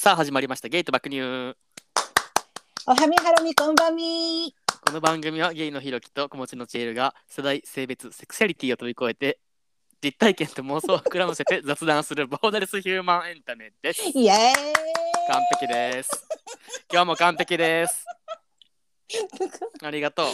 [0.00, 0.68] さあ始まりました。
[0.68, 1.22] ゲイと爆乳。
[1.22, 1.54] おは
[3.08, 4.54] みはろみこんばんみ。
[4.86, 9.40] この番組はゲイのひろきと子持ちのチエルが世代性別セクシャリティを飛び越えて
[10.00, 14.00] 実体験と妄想を膨らませて雑談するボーダレスヒューマンエンタメです。
[14.16, 14.54] イエーイ。
[15.26, 16.10] 完璧です。
[16.92, 18.06] 今日も完璧です。
[19.82, 20.26] ありがとう。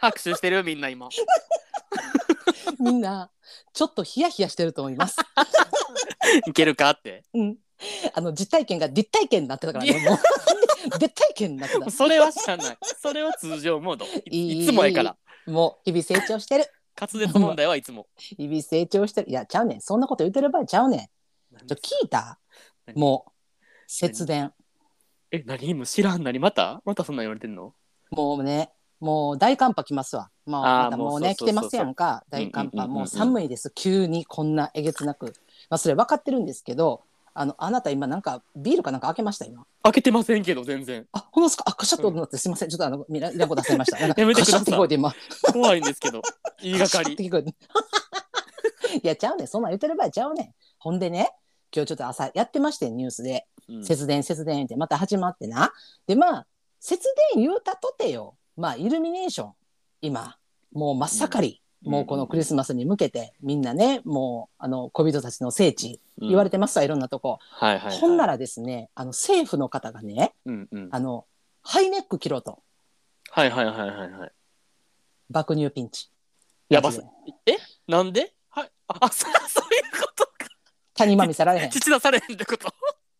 [0.00, 1.08] 拍手してるみんな今。
[2.80, 3.30] みんな
[3.72, 5.16] ちょっとヒヤヒヤしてると思います。
[6.48, 7.22] いけるかって。
[7.34, 7.56] うん
[8.14, 10.18] あの実体験が実体験になってたからねもう。
[10.98, 11.90] 実体験になってた。
[11.90, 12.78] それは知らない。
[13.00, 14.06] それは通常モード。
[14.30, 15.16] いいつもやから。
[15.46, 16.66] もう日々成長してる。
[16.98, 18.06] 滑舌問題はいつも。
[18.16, 19.30] 日々成長してる。
[19.30, 19.80] いやちゃうねん。
[19.80, 21.10] そんなこと言ってる場合ちゃうね
[21.54, 21.66] ん。
[21.66, 22.38] ちょ聞いた？
[22.86, 22.98] 何？
[22.98, 23.32] もう
[23.86, 24.52] 節電。
[25.30, 25.68] え何？
[25.68, 26.80] 今知らん何また？
[26.84, 27.74] またそんなん言われてんの？
[28.10, 30.30] もうねもう大寒波来ますわ。
[30.46, 32.24] まあまたもうね来てますやんか。
[32.30, 32.86] 大寒波。
[32.86, 33.70] もう寒いです。
[33.74, 35.34] 急にこんなえげつなく。
[35.68, 37.02] まあそれ分かってるんですけど
[37.32, 39.64] あのあなた今なんかビールかなんか開けました今？
[39.82, 41.06] 開けてませんけど全然。
[41.12, 41.64] あほんとですか？
[41.66, 42.68] あカシャッとなってすいません。
[42.68, 43.98] ちょっとあのみららんこ出されました。
[44.04, 44.64] やめてください。
[45.52, 46.22] 怖いんですけど
[46.62, 47.14] 言いがかり。
[47.18, 47.30] い
[49.06, 49.46] やちゃうねん。
[49.46, 50.54] そんなん言ってる場合ちゃうねん。
[50.78, 51.32] ほんでね
[51.74, 53.46] 今日ちょっと朝やってましてニュースで。
[53.68, 53.84] うん。
[53.84, 55.72] 節電節電ってまた始まってな。
[56.06, 56.46] でまあ
[56.80, 58.36] 節電言うたとてよ。
[58.56, 59.52] まあイルミネーション。
[60.02, 60.36] 今。
[60.72, 66.28] もう真っ盛り、うんもうこのクリスマスに向けてみんなねもうあの小人たちの聖地うん。
[66.28, 70.88] 言われてますわ、いろんなとこ、はいはい、はい、ほんならですねあの政府の方がねうんうん。
[70.90, 71.24] あの
[71.62, 72.62] ハイネック切ろうと。
[73.30, 74.32] はいはいはいはいはい。
[75.30, 76.10] 爆乳ピンチ。
[76.68, 77.52] やばすマジで。
[77.52, 77.56] え？
[77.86, 78.32] なんで？
[78.48, 78.70] はい。
[78.88, 80.30] ああそ そういうことか。
[80.94, 81.70] 谷間見せられへん。
[81.72, 82.68] 父出されへんってこと？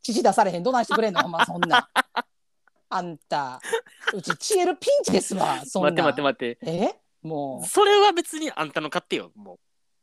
[0.03, 0.63] 父出されへん。
[0.63, 1.23] どないしてくれんの？
[1.23, 1.89] ほんまそんな。
[2.93, 3.61] あんた。
[4.13, 6.03] うちチエルピンチですわそんな。
[6.03, 6.59] 待って待って待って。
[6.63, 7.00] え？
[7.23, 9.55] もそれは別にあんたの勝手よも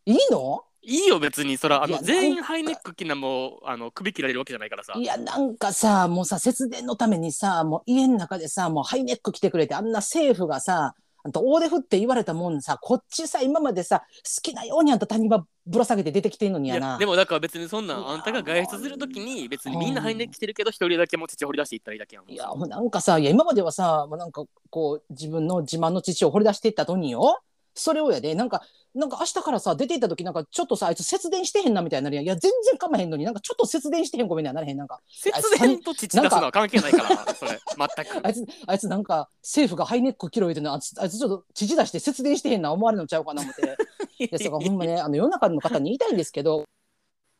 [0.05, 0.11] う。
[0.11, 0.63] ういいの？
[0.81, 1.57] いいよ別に。
[1.57, 4.93] そらあいやの全員ハイネック着なもうあの首切られるわけじゃないからさ。
[4.95, 10.95] いやなんかさもうさ節電のためにさもう家の中でさもうハイネック着てくれてあんな政府がさ
[11.27, 16.93] あんた大手振って言われたもんさこっちさ今までさ好きなようにあんた谷間ぶら下げて出てきてんのにいやな。
[16.93, 22.31] やでもだから別にそんなあんたが外出するときに別にみんなハイネック着てるけど一人だけもう父掘り出していったらいいだけやん。
[22.31, 27.41] いやもうなんかさいや今まではさもうなんかこう自分の自慢の父を掘り出していったのによ
[27.77, 28.63] それをやでなんか
[28.95, 43.77] なんか明日からさ出て行った時なんかちょっとさあいつ節電してへんなみたいになるやんいや全然かまへんのになんかちょっと節電してへんごめんなならへんなんか節電と父出すのは関係ないからそれ全く あいつあいつなんか政府がハイネック切ろう言うてんのあいつあいつちょっと父出して節電してへんな思われるのちゃうかな思って。
[44.19, 46.65] いや、そうか、ほんまね、あの世の中の方に言いたいんですけど。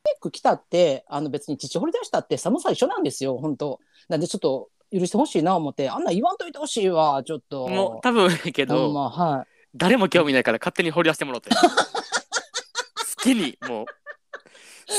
[0.04, 3.80] ネック来たって、あの別に父掘り出したって寒さ一緒なんですよ、本当。
[4.08, 7.68] なんでちょっと許してほしいな思って、あんな言わんといてほしいわ、ちょっと。
[7.68, 9.46] もう多分やけどま、はい。
[9.74, 11.50] 誰も興味ないから勝手に掘り出してもらって。
[11.54, 13.86] 好きにもう。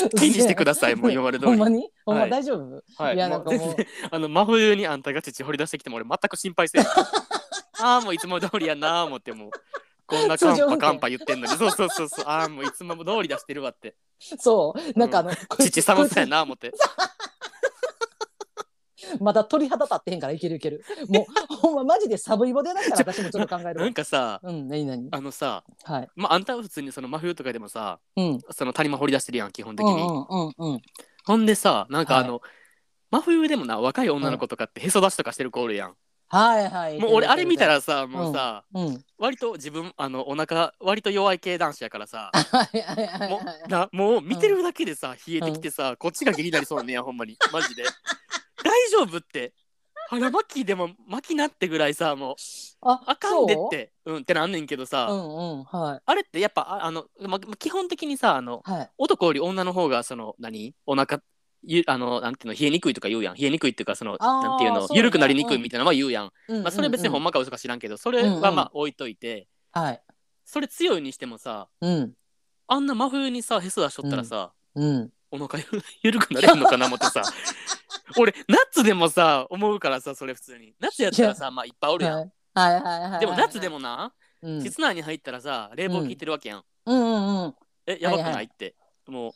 [0.03, 1.51] 好きにしてくださいもう言われ通り。
[1.51, 1.89] ほんまに？
[2.05, 2.29] ほんまはい。
[2.29, 3.75] 大丈夫、はい、いやもうなんかもう。
[3.75, 6.85] 全然あの真冬にあんたが父掘り出してきても俺全く心配せん。
[7.81, 9.51] ああもういつも通りやなあ思ってもう。
[10.05, 11.57] こんなカン通常運転パカンパ言ってんのに。
[11.57, 13.95] そうそうそうそうああもういつも通り出してるわって。
[14.19, 16.71] そう、なんかあの、こいつ父寒そうやな思って
[19.19, 20.83] まだ鳥肌立ってへんからいけるいける。
[21.07, 23.93] もう、 ほんまマジでサブイボでだったら私もちょっと考えるわなん。
[23.93, 26.09] かさうん、なになにあのさはい。
[26.15, 28.41] まああんたは普通にその真冬とかでもさうん。
[28.51, 30.25] その谷間掘り出してるやん基本的に、うんうん
[30.57, 30.81] うんうん。
[31.25, 32.41] ほんでさなんかはいあの、
[33.11, 35.95] 真冬でもな若い女の子とかってへそ出しとかしてる子おるやん、
[36.27, 36.99] はいはい。
[36.99, 37.75] もう俺あれ見たら。
[37.75, 39.03] らさもうさ、うん。
[39.17, 47.83] 割と自分あのお腹割と弱い系男子やからさ はいはいはいもはいうなもう見てるだけでさ冷えてきてさ、こっちが気になりそうねやほんまにマジで
[48.63, 49.53] 大丈夫って。
[50.09, 52.35] 腹巻きでも巻きなってぐらいさもう。
[52.81, 53.91] ああかんでって。
[54.05, 54.13] う？
[54.13, 56.01] んってなんねんけどさ、そううんうんはい。
[56.03, 58.89] あれってやっぱああの、ま、基本的にさあのはい。
[58.97, 60.73] 男より女の方がその何？
[60.87, 61.21] お腹
[61.63, 63.35] ゆあのなんていうの冷えにくいとか言うやん。
[63.35, 64.97] 冷えにくいっていうかそのあーなんていうのそうね。
[64.97, 66.63] 緩くなりにくいみたいなのは言うやん、うんうんうん。
[66.63, 70.01] まあ、それ別にほんまか嘘か知らんけどそれはまあ置いといて、はい。
[70.43, 72.13] それ強いにしてもさうん。
[72.67, 75.65] あんな真冬にさへそ出しとったらさ、うんお腹ゆ
[76.01, 77.21] 緩くなれんのかな思ってさ。
[78.17, 80.73] 俺夏でもさ思うからさそれ普通に。
[80.79, 82.29] 夏やったらさまあいっぱいおるやん、はい。
[82.53, 84.63] はいはいはいでも夏でももな、うん。
[84.63, 87.55] 室内に入ったらさ冷房効いてるわけやん、うんうんうん
[87.85, 88.75] えやばくない、はいはいって。
[89.07, 89.33] も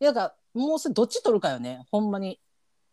[0.00, 2.40] いやだからもうそれどっち取るかよねほんまに。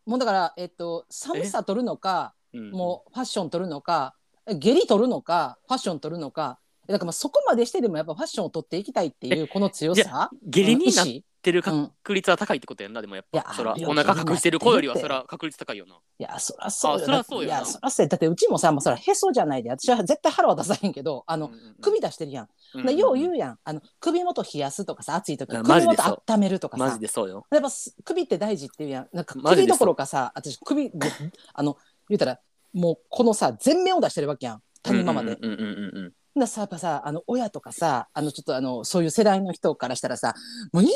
[0.06, 4.16] もうだからえっと寒さ取るのかもうファッション取るのか
[4.48, 6.60] え下痢取るのかファッション取るのか。
[6.88, 10.32] だからまあそこまでしてでもやっぱファッションを取っていきたいっていうこの強さ？
[10.42, 11.06] 下痢になっ
[11.40, 17.04] ってるうん確率は高いってことやんなでもやっいやぱそらお腹隠してる子よりはそら確率高いよないや、そらそうよ。
[17.04, 22.48] あそらそうよないや、そらそうよだってうちもさ、もうそらへそじゃないで、私は絶対腹は出さへんけど、あの、うんうんうん首出してるやん。
[22.76, 23.60] うんでよう言うやん。
[23.64, 26.94] あの、首元冷やすとかさ、暑い時、あ首マジでそう元温めるとかマさ。
[26.96, 29.08] ジでそうよやっぱす首って大事って言うやん。
[29.14, 30.98] なんかマジでそう首どころかさ、私首、で
[31.54, 31.78] あの、
[32.10, 32.40] 言うたら、
[32.74, 34.62] もうこのさ、全面を出してるわけやん。
[34.84, 35.34] 谷間まで。
[35.34, 40.36] うんうんうんうんうんださやっぱさあの親とかさあのちょっとあのそういう世代の人からしたらさ
[40.72, 40.90] 「もういい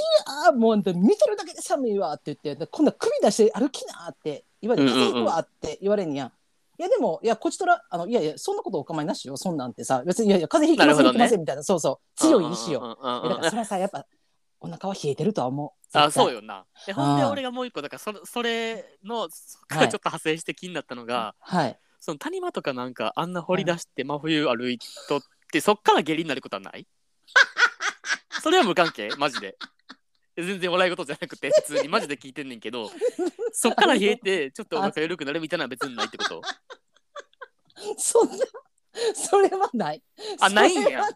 [0.46, 6.32] やもう見てるだけで寒いわ」って言ってで今度は首出して歩きなって言われて「うんうんうん風邪ひくわ」って言われんやん。
[6.80, 12.80] いやでもいやこちとらあのいやいやそんなことお構いなしよそんなんてさ別にいやいや風邪ひきません、ひきませんみたいなそうそう強い意志よ。
[12.82, 14.06] うんうんうんうんえだからそれはさやっぱ
[14.60, 15.98] お腹は冷えてるとは思う。
[15.98, 16.36] あそうよ。
[16.36, 19.30] よなでほんでうん俺がもう一個だからそれそれの
[19.68, 21.80] からちょっと派生して気になったのが、はい。
[22.06, 24.78] その谷間とかなんかあんな掘り出して真冬歩い
[25.08, 25.22] とっ
[25.54, 26.86] てそっから下痢になることはない？
[28.44, 29.08] それは無関係？
[29.18, 29.56] マジで？
[30.36, 31.88] 全然笑い事じゃなくて普通に。
[31.88, 32.92] マジで聞いてんねんけど
[33.54, 36.42] そっから冷えてちょっとお腹緩くなるみたいなのは別にないってこと？
[37.98, 38.36] そんな
[39.16, 40.04] それはない。
[40.42, 41.08] あないんや。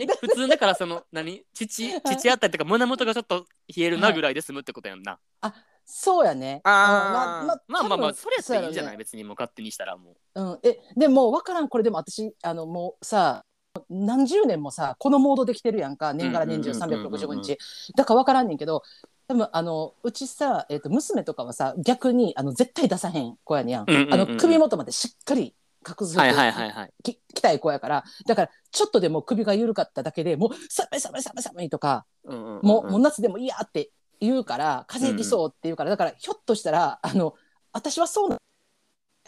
[0.00, 1.44] え普通だからその何？
[1.54, 5.20] 父父あったりとか胸元がちょっと冷えるなぐらいで済むってことやんな、
[5.84, 6.60] そうやね。
[6.64, 7.42] あー。
[7.42, 10.42] うんまあまあまあ多分それやったらいいんじゃない、ね別にもう勝手にしたらもう。
[10.42, 11.68] ん、えでも分からん。
[11.68, 13.44] これでも私あのもうさ
[13.88, 16.14] 何十年もさこのモードできてるやんか。
[16.14, 17.58] 年がら年中うんうんうんうんうん365日。
[17.96, 18.82] だから分からんねんけど
[19.28, 25.54] でもあのうちさ、えー、と娘とかはさ逆にあの絶対出さへん子やねやん,、あの首元までしっかり
[25.88, 26.92] 隠すうはいはいはいはい。
[27.02, 28.04] ききたい子やから。
[28.26, 33.90] だからちょっとでも首が緩かっただけでもう寒い寒い寒い寒いとか、もうもう夏でもいいやって
[34.22, 37.34] 言うから風邪ひきそうって言うから、だからひょっとしたらあの
[37.72, 38.38] 私はそうな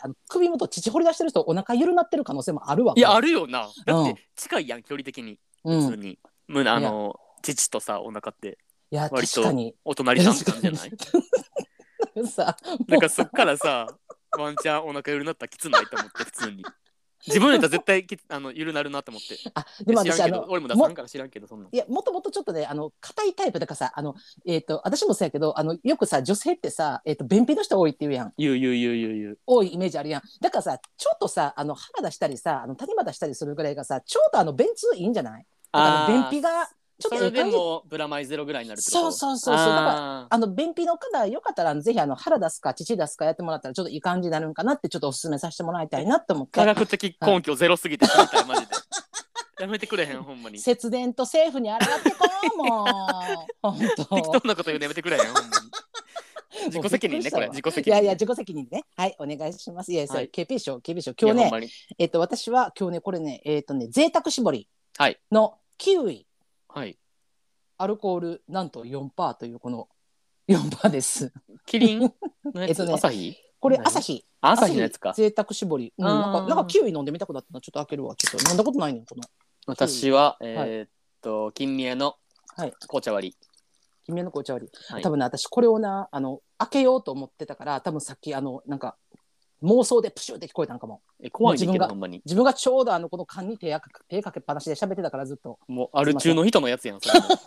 [0.00, 3.68] あの首元乳掘り出してる人お腹緩なってる可能性もあるわいやあるよな。
[3.86, 5.38] だっうんて近いやん距離的に。
[5.64, 8.58] うん、い普通に、胸あの父とさお腹って。
[8.90, 9.42] や割と
[9.84, 10.92] お隣さんって感じじゃない？
[12.28, 12.56] さ
[12.86, 13.88] なんかそっからさ
[14.38, 16.64] ワンチャンお腹緩なったらきつないと思って普通に
[17.26, 19.38] 自分やったら絶対きあの緩なるなと思って。
[19.54, 21.68] あでも私あの俺も出さんから知らんけどそんなん。
[21.72, 24.14] いやもともとちょっとねあの硬いタイプだからさあの、
[24.46, 28.34] えー、と私もそうやけどあのよくさ女性ってさ、えー、と便秘の人多いって言うやん。
[28.36, 29.14] 言う言う言う言う。
[29.14, 30.22] 言う多いイメージあるやん。
[30.40, 35.46] だからさちょっとさあの腹出したりさあの谷間出したりするぐらいがさちょうどあの便通いいんじゃない？
[35.72, 36.68] あー便秘が
[37.00, 39.10] ちょっとそれでもブラマイゼロぐらいになるってこと？
[39.12, 39.66] そうそうそうそう。
[39.66, 46.60] だからああの便秘の方よかったらぜひあの腹出すか乳出すかやってもらったらちょっといい感じになるんかなってちょっとお勧めさせてもらいたいなと思って。
[46.60, 48.68] ー科学的根拠ゼロすぎて知りたいマジで
[49.60, 50.56] やめてくれへんほんまに。
[50.58, 52.16] 適節電と政府にあらがってこ
[52.54, 52.86] うもう
[53.62, 55.46] 本当当なこと言うのやめてくれへん ほんまに。
[56.66, 57.30] 自己責任ね。
[57.30, 59.92] これ自己責任いやいや自己責任ねはいお願いします。
[59.92, 60.30] いやそれ、はい。
[60.30, 61.68] KP 賞 KP 賞今日ね
[61.98, 65.18] えっと私は今日ねこれねえっとね贅沢搾りはい。
[65.32, 66.26] のキウイ
[66.74, 66.98] はい。
[67.78, 69.88] アルコールなんと4%というこの
[70.48, 71.32] 4%です。
[71.66, 72.12] キリン？
[72.58, 73.86] えっとね朝日これ何？
[73.86, 75.12] 朝日朝日のやつか。
[75.12, 78.16] 贅沢搾り、うん、なんかなんかキウイ飲んでみたくなったなちょっと開けるわ。
[78.16, 79.22] ちょっと飲んだことないねんこの。
[79.66, 80.90] 私はえーっ
[81.22, 82.16] と金宮の
[82.56, 82.72] はい。
[82.88, 83.36] 紅茶割り。
[84.06, 85.02] 君の紅茶割り、はい。
[85.02, 88.96] 多分ね私これをなあの開けようと思ってたから多分さっきあのなんか
[89.64, 91.00] 妄想でプシュって聞こえたんかも。
[91.22, 92.20] え怖いねんけ自分がどほんまに。
[92.24, 95.58] 自分がちょうどあのこの缶に手やか手かけっぱなしで喋ってたからずっと。
[95.66, 97.38] もうアル中の人のやつやんそれもそう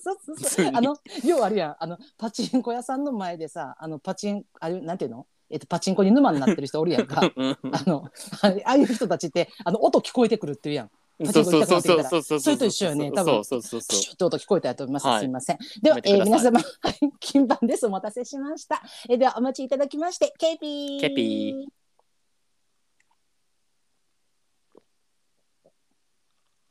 [0.00, 0.70] そうそうそう。
[0.74, 1.76] あの要はあるやん。
[1.78, 5.26] あのパチンコ屋さんの前でさあのパチンあれなんていうの？
[5.50, 7.30] えっと、パチンコに沼になってる人おるやんか。
[7.34, 8.10] うんあの
[8.42, 10.90] あああいう人たちってあの音聞こえてくるっていうやん
[11.32, 15.06] そうそうきたくなってきたらそうそうそうそれと一緒よね多分そうそうそうそうプシュッと音聞こえたと思います。
[15.06, 15.58] はいすみません。
[15.82, 17.86] ではえー皆様、は い金番です。
[17.86, 18.82] お待たせしました。
[19.08, 21.68] えーでは、お待ちいただきまして、 KP。KP。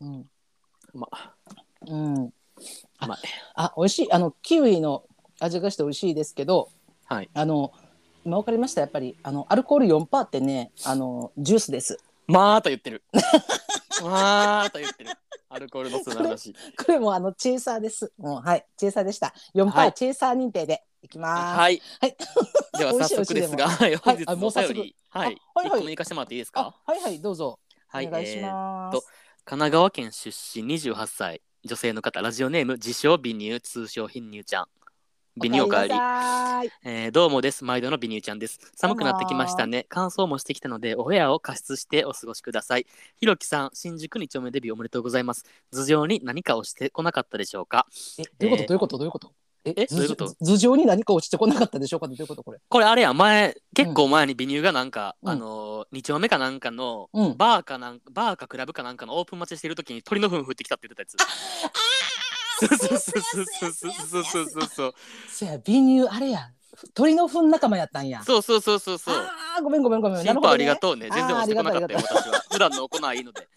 [0.02, 0.26] うん。
[0.94, 1.34] まあ
[1.88, 2.30] うん。
[3.00, 3.16] あま
[3.56, 4.12] ああ、美味しい。
[4.12, 5.04] あの、キウイの
[5.40, 6.70] 味がして美味しいですけど、
[7.06, 7.72] はいあの、
[8.26, 8.82] 今分かりました？
[8.82, 12.00] やっぱり、あの、アルコール4%ってね、あの、ジュースです。
[12.28, 13.04] まあと言ってる
[14.04, 15.12] まあと言ってる。
[15.50, 16.54] アルコール度数の話。
[16.78, 18.12] これも、あの、チェーサーです。
[18.18, 19.34] もう、はい、チェーサーでした。
[19.56, 19.94] 4%、はい。
[19.94, 21.60] チェーサー認定でいきます。
[21.60, 21.82] はい。
[22.02, 22.18] はい。
[22.78, 23.96] では 美味しい早速ですが美はい。
[23.96, 24.96] 本日あものお便り。
[25.10, 25.42] はい。
[25.56, 25.80] あはいはい。
[25.80, 27.60] 一個目行かせてもらっていいですあか、はいはい、どうぞ。
[27.88, 28.08] はい。
[28.08, 29.00] お願いします。
[29.46, 32.22] 神奈川県出身28歳女性の方。
[32.22, 34.68] ラジオネーム自称美乳通称貧乳ちゃん
[35.40, 37.64] 美乳おかえりおかえーどうもです。
[37.64, 38.60] 毎度の美乳ちゃんです。
[38.76, 39.86] 寒くなってきましたね。
[39.88, 42.88] 乾燥もしてきたのでお部屋を加湿してお過ごしください。
[43.20, 45.46] ひろきさん新宿2丁目デビューおめでとうございます。
[45.72, 47.86] 頭上に何かをしてこなかったでしょうか？
[48.18, 48.68] え、どういうこと、えー。
[48.68, 49.32] どういうこと、どういうこと？
[49.66, 49.86] ええ？
[49.86, 50.26] どういうこと？
[50.26, 52.08] 頭頭上に何か落ちてこなかったでしょうか？
[52.08, 52.58] どういうこと、これ？
[52.68, 55.30] これあれや前結構前に美乳がなんか、うん。
[55.30, 57.38] あのー、2丁目かなんかのうん。
[57.38, 61.12] バーかなんバーかクラブかなんかのオープン待ちしてる時に鳥の糞降ってきたって言ってたやつ。
[61.62, 61.72] そう
[62.60, 64.94] そうそうそうそうそうそうそうそう
[65.30, 66.52] そや美乳あれや
[66.94, 68.24] 鳥の糞仲間やったんや。
[68.24, 69.16] そうそうそうそうそう。
[69.16, 70.24] あーごめんごめんごめん。
[70.24, 71.10] 進歩ありがうとうね。
[71.12, 72.44] 全然あー押してこなかったよ私は。
[72.52, 73.48] 普段の行いいいので、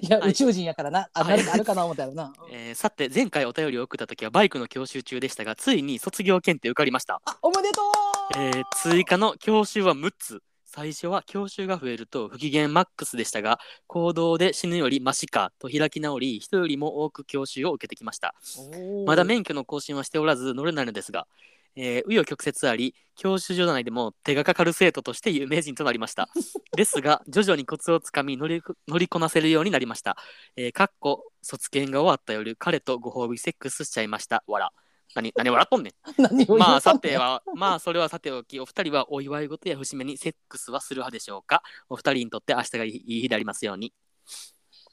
[0.00, 0.30] いや、はい。
[0.30, 1.08] 宇宙人やからな。
[1.12, 2.32] あはいなるあるかな思ったよな。
[2.50, 7.20] えーさて前回お便りを送った時はバイクの教習中でしたがついに卒業検定受かりました。
[7.26, 8.38] あおめでとう。
[8.38, 10.42] えー追加の教習は6つ
[10.74, 18.34] 最初は教習が増えると不機嫌マックスでしたが行動で死ぬよりマシかと開き直り人よりも多く教習を受けてきました。
[19.06, 21.28] まだ免許の更新はしておらず乗れないのですが、
[21.76, 26.28] えー、紆余曲折あり教習所内でも手がかかる生徒として有名人となりました。
[26.76, 30.16] ですが徐々にコツをつかみ乗り乗りこなせるようになりました、
[30.56, 34.42] えー、かっこ卒検が終わった夜彼とご褒美セックスしちゃいました。
[34.48, 34.72] わら
[35.14, 36.58] 何 何笑っとんねん。
[36.58, 41.62] まあさてはまあそれはさておきお二人はお祝い事や節目にセックスはする派でしょうか？
[41.88, 43.92] お二人にとって明日がいい日でありますように。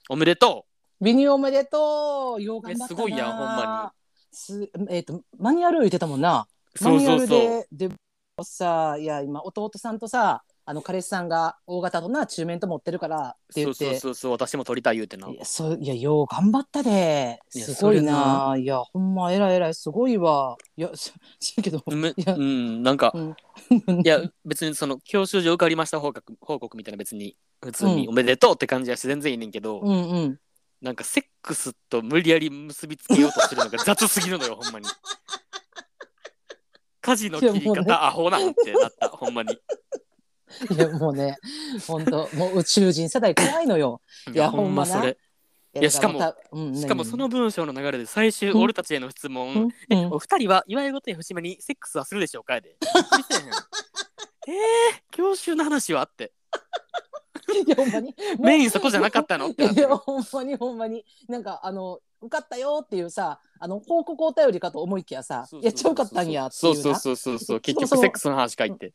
[0.10, 0.66] おめでと
[1.00, 2.42] 美乳おめでとう。
[2.42, 4.38] よすごいやんほんまに。
[4.38, 6.48] すえっ、とマニュアル言ってたもんな。
[6.76, 7.18] うそうそう。
[7.18, 7.96] マニュそうアルでで
[8.44, 13.84] さいや今弟さんとさあの彼氏さんが大型とな中面と持ってるからって言って。
[13.84, 15.28] そうそうそうそう私も撮りたい言うてな。
[15.28, 17.42] いやそういやよう頑張ったで。
[17.50, 18.56] すごいな。
[18.58, 20.56] いやほんまえらいえらいすごいわ。
[20.78, 21.12] いや し
[21.42, 21.84] しけど。
[21.88, 22.36] めいや。
[22.36, 23.36] うんなんかうん。
[24.02, 28.10] いや別にその教習所受かりました報告報告みたいな別に普通にうん。
[28.12, 30.40] おめでとうって感じはして全然いいねんけど、うんうん。
[30.82, 34.88] なんかセックスと無理やり結びつけようとしてるのが雑すぎるのよほんまに。
[37.02, 37.84] 舵の切りいやもうね。
[37.84, 39.58] 方アホなんってなったほんまに。
[40.70, 41.38] いやもうね
[41.88, 44.02] 本当もう宇宙人世代怖いのよ。
[44.34, 45.18] いやほんまそれ。
[45.74, 46.20] いいやしかも
[46.76, 48.62] しかもその何文章の流れで最終うん。
[48.62, 49.72] 俺たちへの質問、
[50.12, 52.76] お二人は祝い事や節目にセックスはするでしょうかやで。
[54.48, 56.34] えへんえー、教習の話はって。
[57.66, 58.14] いやほんまに。
[58.38, 59.48] メインそこじゃなかったの？
[59.48, 61.06] っていやほんまにほんまに。
[61.30, 66.82] なんかあの受かったよっていうさあの報告お便りかと思いきやさやっちゃうかったんやっていうな。
[66.82, 67.60] そうそうそうそうそう。
[67.62, 68.94] 結局セックスの話かいって。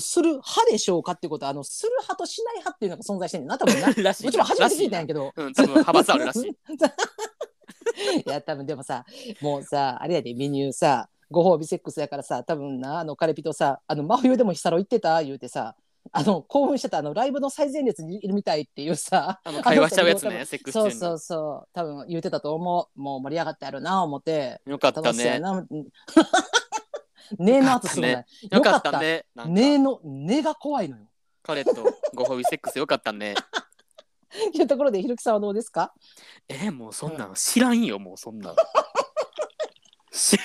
[0.00, 3.92] する派でしょうかっていうことはあのする派としない派っていうのが存在してんねんな多分な。
[4.02, 4.24] らしい。
[4.24, 5.32] もちろん初めて聞いたんやけど。
[5.36, 6.50] うん、多分派閥あるらしい。
[8.26, 9.04] いや多分でもさ
[9.40, 15.76] もうさあれやでメニューさご褒美セックスやからさ多分なあのカレピとさあの真冬でもヒサロ行ってた言うてさ
[16.12, 20.74] あの興奮してたあのライブの最前列にいるみたいっていうさあの会話しちゃうやつね、セックス。
[20.74, 21.68] そうそうそう。
[21.72, 23.00] 多分言うてたと思う。
[23.00, 24.60] もう盛り上がってあるな思って。
[24.66, 25.40] よかったね。
[27.38, 29.24] ねえの後すごないよかったね。
[29.46, 29.72] ね。
[29.74, 31.06] えのねが怖いのよ。
[31.42, 33.34] 彼とご褒美セックスよかったね。
[34.52, 35.94] いうところでひろきさんはどうですか？
[36.48, 38.56] えー、もうそんなん知らんよ、もうそんなん。
[40.12, 40.36] し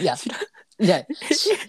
[0.00, 0.40] いや知らん。
[0.82, 1.64] いやし知らんっ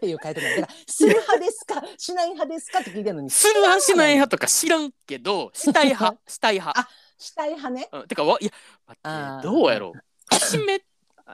[0.00, 0.66] ていう回答なんだ。
[0.68, 1.82] からする派ですか？
[1.98, 3.30] しない派ですかって聞いてるのに。
[3.30, 6.80] する派しない派とか知らんけど、したい派、 したい派。
[6.80, 7.88] あしたい派ね。
[7.92, 8.50] うん、てか、わいや、
[8.86, 9.38] 待あー。
[9.38, 10.34] って、どうやろう。
[10.34, 10.80] 節目、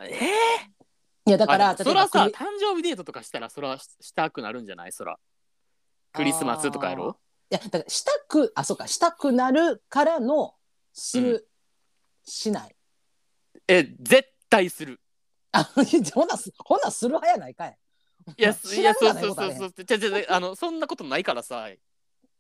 [0.03, 0.19] え
[1.27, 4.93] いやだー、からあそらさ、誕生日デートとかしたら、そらししたくなるんじゃない？
[4.93, 5.19] そら。
[6.13, 7.19] クリスマスとかやろ？
[7.51, 10.55] いやだからしたくあそうかしたくなるからの
[10.93, 11.49] する、
[12.25, 12.77] しない。
[13.69, 15.01] え、絶対する。
[15.53, 15.65] あ
[16.15, 17.79] ほなすほなする派やないかい。
[18.37, 19.85] いや、 知いや、そうらんがないうそそうそう。
[19.85, 21.69] じゃじゃあの、そんなことないからさ。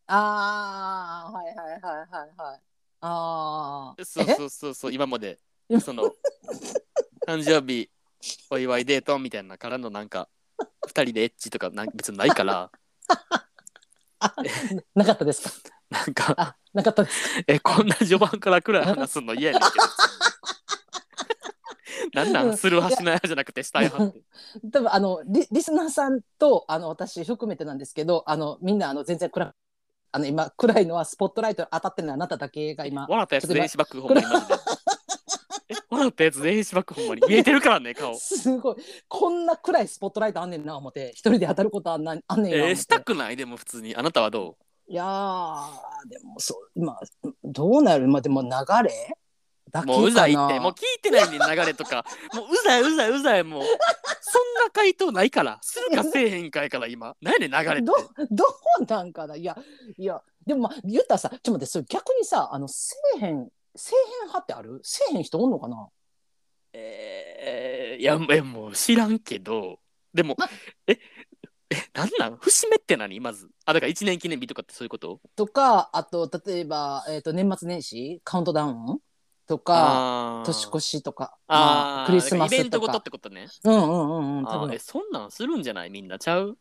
[0.06, 2.60] あーはいはいはいはいはい。
[3.00, 4.04] あー。
[4.04, 5.40] そうそうそうそう今まで。
[5.84, 6.12] その
[7.26, 7.90] 誕生日
[8.50, 10.28] お祝いデートみたいなからのなんか
[10.86, 12.70] 二人でエッチとかなん別にないから。
[14.94, 15.70] なかったですか？
[15.90, 17.44] なんかあなかったですか？
[17.46, 19.84] えこんな序盤からくらい話すの嫌やねんけど。
[22.12, 24.22] なんなんする派しない派じゃなくてしたい派って。
[24.72, 29.54] 多分あのリリスナーさんとあの私含めてなんですけどあのみんなあの全然暗
[30.12, 34.54] あの今暗いのはスポットライト当たってるのはあなただけが今笑ったやつ全員しばくほんまにマジで
[35.70, 37.22] え笑ったやつ全員しばくほんまに。
[37.28, 38.14] 見えてるからね顔。
[38.18, 38.76] すごい。
[39.08, 41.10] こんな暗いスポットライトあんねんな思って。
[41.14, 43.36] 一人で当たることあんなあんねんな思って、えー、したくない？
[43.36, 43.94] でも普通に。
[43.94, 44.56] あなたはど
[44.88, 46.98] いやーでもそう今
[47.44, 48.08] どうなる？
[48.08, 49.14] まあでも流れ？
[49.70, 49.94] だけかな。
[49.98, 50.38] うもううざいって。
[50.38, 52.04] もう聞いてないねん流れとか。
[52.34, 53.62] もううざいうざいうざいもう。
[53.62, 53.72] そん
[54.64, 55.58] な回答ないから。
[55.62, 57.14] するかせえへんかいから今。
[57.20, 57.82] 何やねん流れって。
[57.82, 57.94] ど
[58.30, 58.44] ど
[58.80, 59.36] うなんかな。
[59.36, 59.56] いや
[59.96, 64.80] いやでもまあ言ったらさちょっと待ってそれ逆にさあのせえへんせえへん派ってある？
[64.82, 65.88] せえへん人おんのかな？
[66.72, 69.80] えー、いやえもう知らんけど
[70.14, 70.48] でも、ま
[70.86, 70.98] え
[71.70, 72.36] えなんなん？
[72.38, 73.20] 節目って何？
[73.20, 73.48] まず。
[73.64, 75.20] あだから1年記念日とかってそういうこと？
[75.36, 78.20] とかあと例えば、えー、と年末年始？
[78.24, 78.98] カウントダウン？
[79.46, 81.36] とか年越しとか。
[81.48, 83.48] あー、まあクリスマスイベントごとっとかてことね。
[83.64, 84.72] うんうんうんうん多分。
[84.74, 85.90] えそんなんするんじゃない？
[85.90, 86.56] みんなちゃう？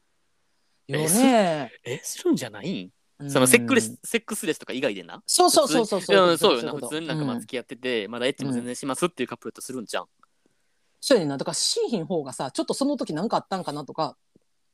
[0.87, 1.71] ね。
[1.83, 2.83] えするんじゃない？
[2.85, 2.89] ん
[3.27, 5.21] そのセックレうんスセックスレスとか以外でな？
[5.27, 6.33] そうそうそうそう普通に？
[6.33, 10.05] んそうよな普通になんかまあうん付き合ってて、まだエッチも全然しますっていうカップルとするんじゃん。
[11.01, 11.37] そうやねんな。
[11.37, 14.15] だからしいひん方がさちょっとその時何かあったんかなとか、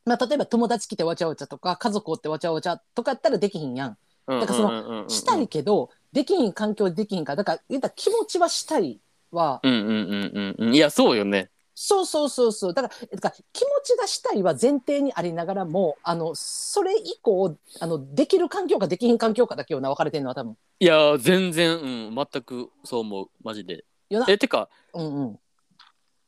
[0.05, 3.97] まあ、例えば友達来てわちゃわちゃとか家族おってわちゃわちゃとかやったらできひんやん。
[4.27, 7.37] だだからそのしたいけどできひん環境できひんから。
[7.37, 8.99] だから言ったら気持ちはしたい
[9.31, 10.75] はうんうんうんうんうん。
[10.75, 12.73] いやそうよねそうそうそうそう。
[12.73, 20.57] だからだから気持ちがしたいは前提にありながらもあのそれ以降あのできる環境かできひん環境かだけをな分かれてるのは多分。
[20.79, 23.27] いや全然うん全くそう思う。
[23.43, 23.83] マジで。
[24.09, 24.25] よな。
[24.29, 25.39] えてかうんうん。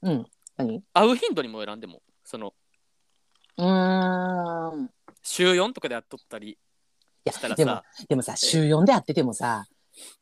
[0.01, 0.25] うん。
[0.57, 0.83] 何？
[0.93, 2.53] 会う頻度にも選んでもその
[3.57, 4.89] うーん。
[5.23, 6.57] 週4とかでやっとったり
[7.25, 9.65] したらでもさでもさ週4でやっててもさ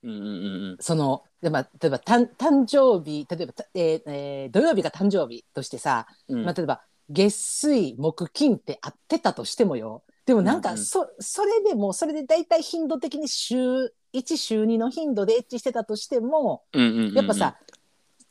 [0.04, 0.28] うんうんう
[0.74, 6.44] んそので、まあ、例えば誕誕生日例えば、たえーえー土曜日が誕生日としてさ、うん。
[6.44, 10.04] まあ、例えば月水木金って合ってたとしてもよ。
[10.26, 10.64] でもなんうんうん。
[10.64, 17.14] かそ,、それでもそれで大体頻度的に週1週2の頻度でエッチしてたとしてもうんうんうんうん。
[17.14, 17.58] やっぱさ、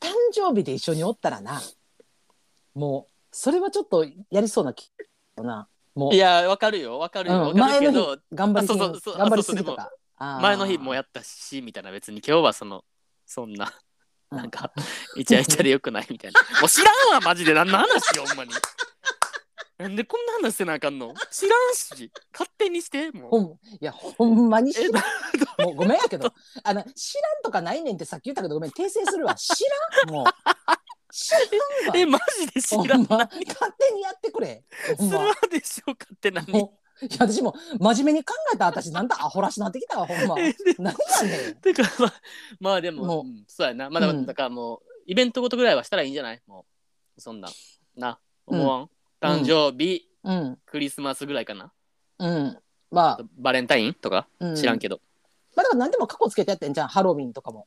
[0.01, 1.63] 誕生日で一緒におったらな。
[2.75, 4.91] もうそれはちょっとやりそうな気
[5.37, 5.69] よな。
[5.95, 6.15] もう。
[6.15, 6.99] いやわかるよ。
[6.99, 7.41] わかるよ。
[7.41, 12.85] わうん、前のかるけど日頑張りすぎとか前の日もやったしみたいな別に今日はその
[13.27, 13.73] そんな
[14.31, 14.39] うん。
[14.39, 14.73] なんか
[15.17, 16.41] イチャイチャでよくないみたいな。
[16.61, 17.55] もう知らんわマジで。
[17.55, 18.53] 何の話よほんまに。
[19.77, 21.15] なんでこんな話せなあかんの？
[21.31, 23.67] 知らんし勝手にしてもう。
[23.75, 25.03] いやほんまに知えらん
[25.67, 29.35] もうごめんやけどあの知らんとかないねんってさっき言ったけどごめん訂正するわ。
[29.35, 29.51] 知
[30.05, 30.27] らんもう。
[31.13, 31.43] 知らん
[31.89, 31.97] わ。
[31.97, 33.07] えマジで知らん。
[33.09, 33.19] ま。
[33.19, 33.31] 勝
[33.79, 34.65] 手にやってくれ。
[34.97, 35.35] ほんま。
[35.35, 36.51] すでしょうかって何？
[36.53, 40.35] もういや私も真面目に考えた私なんだアホらしなってきたわほんま。
[40.35, 40.53] 何や
[41.39, 41.55] ねん。
[41.57, 42.13] てかまあ
[42.61, 43.91] まあでももううんそうやな。
[43.91, 44.27] まだうん。
[44.27, 46.41] だからもうイベントごとぐらいはしたらいいんじゃない？
[46.47, 46.65] も
[47.17, 47.49] うそんな
[47.97, 48.89] な思わん、うん。
[49.21, 50.59] 誕生日、うん。
[50.67, 51.73] クリスマスぐらいかな。
[52.19, 52.59] うん。
[52.91, 54.29] まあ、バレンタインとか？
[54.41, 55.01] うん、知らんけど、
[55.57, 57.67] まあだから何でも過去つけてやってんじゃんハロウィンとかも。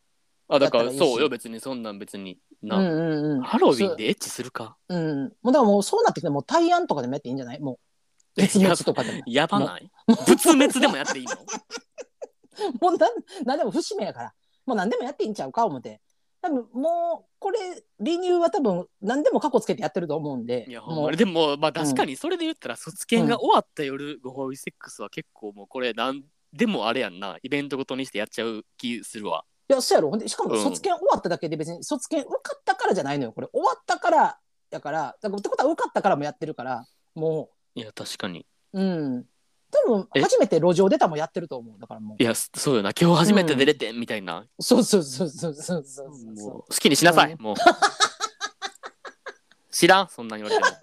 [0.49, 1.13] あだからやったらいいし。
[1.13, 3.41] そうよ別にそんなん別にな、うんうんうん。
[3.41, 4.77] ハロウィンでエッチするか？
[4.87, 5.23] うん。
[5.41, 7.59] もうだからもうそうなってきてもう対案とかでもやっていいんじゃない？
[7.59, 7.79] も
[8.45, 9.21] 滅とかでも。
[9.25, 9.89] やばない？
[10.07, 11.35] 仏滅でもやっていいの？
[12.81, 13.13] もうなん
[13.45, 14.33] なんでも節目やから。
[14.65, 16.01] もう何でもやっていいんちゃうか思って。
[16.41, 17.59] 多分もうこれ
[17.99, 20.65] 離乳は多分何でも過去つけてやってると思うんで。
[20.67, 21.05] いやほんもう。
[21.05, 26.23] まにでもまあ確かにそれで言ったら卒検が終わった夜ご褒美セックスは結構もうこれなん
[26.53, 27.37] でもあれやんな。
[27.41, 29.45] イベントごとにしてやっちゃう気するわ。
[29.69, 30.09] いやそうやろ。
[30.09, 33.33] ほんでしかもうん卒検終わっただけで別に卒検受かったからじゃないのよ。
[33.33, 35.17] これ終わったからやから。
[35.21, 38.45] だからってことは受かったからもやってるからもいや確かに。
[38.73, 39.25] ううん。
[39.69, 40.21] 多分え？
[40.21, 41.79] 初めて路上出たもやってると思う。
[41.79, 42.23] だからもう。
[42.23, 42.91] いやそそうよな。
[42.99, 47.55] 今日初めて出れてんみたいな、そうそうそうそうそうそうそうもう好きにしなさい、うんもう。
[49.69, 50.09] 知らん？
[50.09, 50.73] そんなに言われて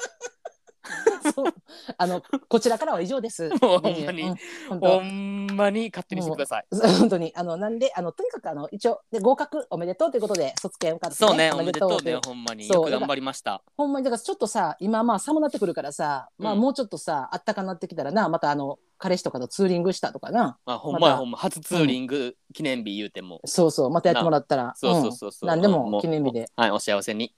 [1.35, 1.55] そう。
[1.97, 3.49] あのこちらからは以上です。
[3.61, 4.23] もうほんまに。
[4.23, 4.37] うん。
[4.69, 6.67] 本もほ当んまに勝手にしてください。
[6.99, 12.65] 本当にあのなんであのとにかくあの一応で合格おめでとうということで卒検受かって、そうねおめでとうねほんまに。
[12.65, 12.91] そう。
[12.91, 13.63] よく頑張りました。
[13.77, 16.61] ほんまにだからちょっとさ今まあ寒なってくるからさ、まあうん。
[16.61, 20.59] もうちょっとさあったかなってきたらなまたあの彼氏とかとツーリングしたとかな。
[20.65, 21.13] まあほんままた。
[21.13, 23.91] やほんま初ツーリング記念日言うても、そうそう。
[23.91, 24.75] またやってもらったら。
[24.77, 25.49] そうそうそうそう、ん。
[25.49, 26.51] 何でも記念日で。
[26.57, 27.35] はいお幸せに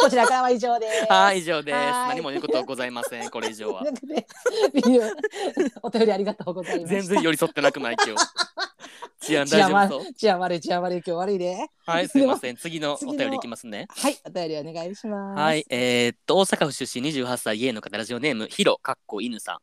[0.00, 1.06] こちらからは以上です。
[1.12, 1.74] はい以上です。
[1.76, 2.16] はい。
[2.16, 3.30] 何も言うことはございません。
[3.30, 3.82] これ以上は。
[5.82, 7.00] お便りありがとうございました。
[7.02, 8.22] 全然寄り添ってなくない今日。
[9.20, 11.68] 治安大丈夫治安悪い治安悪い今日悪いで。
[11.84, 12.56] はい すいません。
[12.56, 13.86] 次のお便りいきますね。
[13.90, 15.40] はいお便りお願いします。
[15.40, 19.58] はい、えーっと大阪府出身28歳ゲイの方ラジオネームヒロかっこ犬さん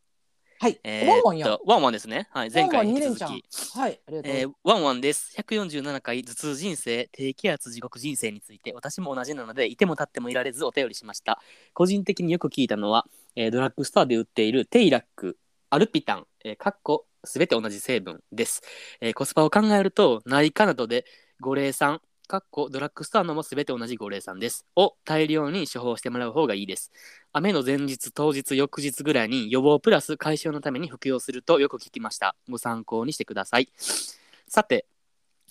[0.60, 0.80] はい。
[0.84, 1.60] えワンワンや。
[1.66, 3.44] ワンワンですねはい前回に引き続き
[3.78, 4.32] はい、ありがとう。
[4.34, 5.32] えーワンワンです。
[5.38, 11.40] 147回頭痛人生、低気圧地獄人生について、私も同じなので、いても立ってもいられずお便りしました。
[11.74, 15.38] 個人的によく聞いたのは、えードラッグストアで売っているテイラック、
[15.70, 18.62] アルピタン、えーかっこすべて同じ成分です、
[19.00, 21.06] えーコスパを考えると、内科などで
[21.40, 24.66] 五苓散、かっこドラッグストアのもすべて同じ五苓散です。
[24.76, 26.92] を大量に処方してもらう方がいいです。
[27.32, 32.36] 雨の前日、当日、翌日ぐらいに予防プラス解消のために服用するとよく聞きました。
[32.50, 33.70] ご参考にしてください。
[34.50, 34.86] さて、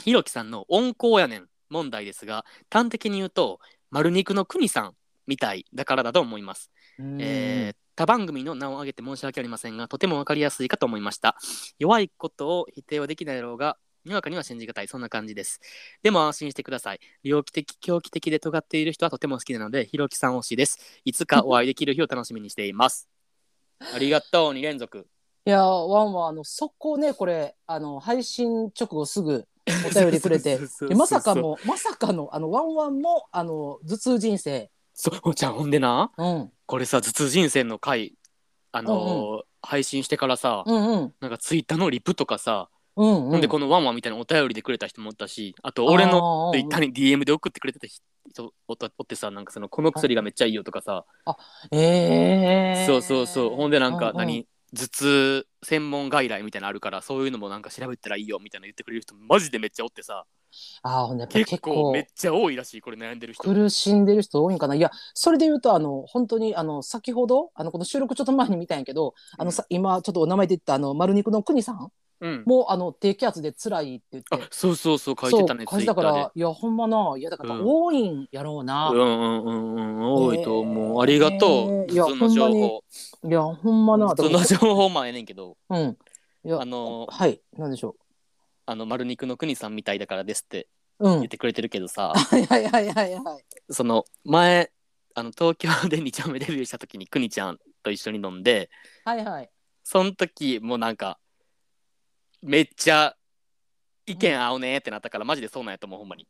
[0.05, 3.59] ひろきさんの温厚やねん問題ですが、端的に言うと、
[3.91, 4.95] 丸肉の国さん
[5.27, 6.71] みたいだからだと思います。
[6.99, 11.35] うんえー他番組の名を挙げて申し訳ありませんが、とてもわかりやすいかと思いました。
[11.79, 15.61] 弱いことを否定はできないだろうが、にわかには信じがたい、そんな感じです。
[16.03, 17.01] でも安心してください。
[17.23, 20.79] 猟奇的、狂気的で尖っている人はとても好きなので、ひろきさん推しです。
[21.05, 23.09] いつかお会いできる日を楽しみにしています。
[23.95, 25.07] ありがとう、2連続。
[25.47, 29.47] いやワンはあの速攻ねこれあの配信直後すぐ
[29.89, 30.59] お便りくれて
[30.97, 38.15] まさかもまさかのあのワンワンもあの頭痛人生そう、じゃあほんでな、うんこれさ頭痛人生の回
[38.73, 43.31] あのー配信してからさ、うんうんなんかツイッターのリプとかさ、うんうん。
[43.31, 51.05] ほんでこのワンワンみたいなお便りでくれた人もおったしあと俺のツイッターに DM で送ってくれてた人おってさなんかそのこの薬がめっちゃいいよとかさ、
[51.73, 53.51] ええそうそうそう。
[53.51, 54.17] ほんでなんかうんうん。
[54.19, 60.25] 何、頭痛専門外来みたいなのあるからそういうのもなんか調べたらいいよみたいなの言ってくれる人マジでめっちゃおってさ。
[60.83, 63.43] ああほんで結構めっちゃ多いらしいこれ悩んでる人。
[63.43, 64.75] 苦しんでる人多いんかな。
[64.75, 72.43] いやそれで言うとあの本当にあの先ほどあのこの収録ちょっと前に見たんやけど、あのさ今ちょっとお名前で言ったあの丸肉の国さんうん。
[72.47, 74.37] もあの低気圧で辛いって言って。
[74.37, 77.15] あそうそうそう書いてたねそう書いてたかツイッターらいやほんまな。
[77.19, 80.97] いやだから多いんやろうな、でうんうんうんうん多いと思う、え。
[80.99, 82.85] ーありがとう、えーいや普通の情ほんま報
[83.25, 84.09] いやほんまな。
[84.09, 85.57] 普通の情報マンやねんけど。
[85.69, 85.97] うん。
[86.45, 87.97] いやあのはいなんでしょ
[88.67, 90.69] あの丸肉の国さんみたいだからですって
[91.01, 91.19] ううん。
[91.21, 93.45] 言ってくれてるけどさ、 はいはいはいはいはい。
[93.71, 94.71] その前
[95.15, 98.71] あの東京で2丁目デビューした時に国ちゃんと一緒に飲んで。
[99.05, 99.51] はいはい。
[99.85, 101.19] その時もなんか
[102.47, 103.15] めっちゃ
[104.07, 106.29] 意見合うねってなったから、マジでそうなんやと思うほんまに。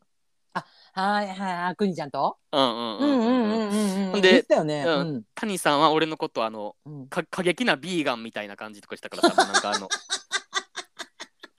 [0.94, 2.38] はいはいはいくにちゃんと？
[2.50, 4.12] うんうんううんんうんんうん。
[4.12, 9.90] ううんでよねううんん谷さんは俺のことあのうんか過激なビーガンみたいな感じとかしたから さなんかあの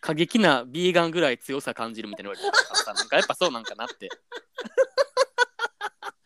[0.02, 4.10] 過激なビーガンぐらい強さ感じるみたいな言われてたからさなんかやっぱそうなんかなって。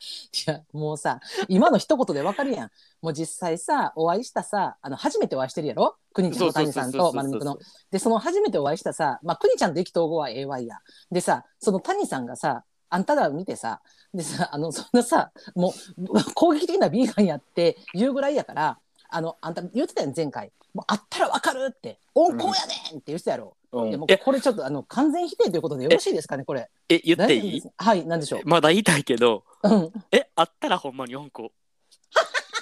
[0.47, 2.71] いやもうさ今の一言でわかるやん。
[3.01, 5.95] もう実際さお会いしたさあの初めてお会いしてるやろ？
[6.13, 7.57] くにちゃんと谷さんと丸肉の。
[7.91, 10.79] でその初めてお会いしたさまあくにちゃんと意気投合は AY や。
[11.11, 13.81] でさその谷さんがさあんたら見てさ
[14.13, 20.51] でさあのそんなさもう攻撃的なビーガンやって言うぐらいやからあのあんた言ってたやん前回。
[20.73, 23.89] もうあったらわかるって温厚やねんって言ってたやろ、うん。
[23.89, 26.69] いやもこれちょっとあの完全否定ということでよろしいですかねこれ。
[26.89, 27.63] え言っていい？
[27.77, 28.41] はいなんでしょう？
[28.45, 29.91] まだ言いたいけどうん。
[30.11, 31.51] えあったらほんまに4個。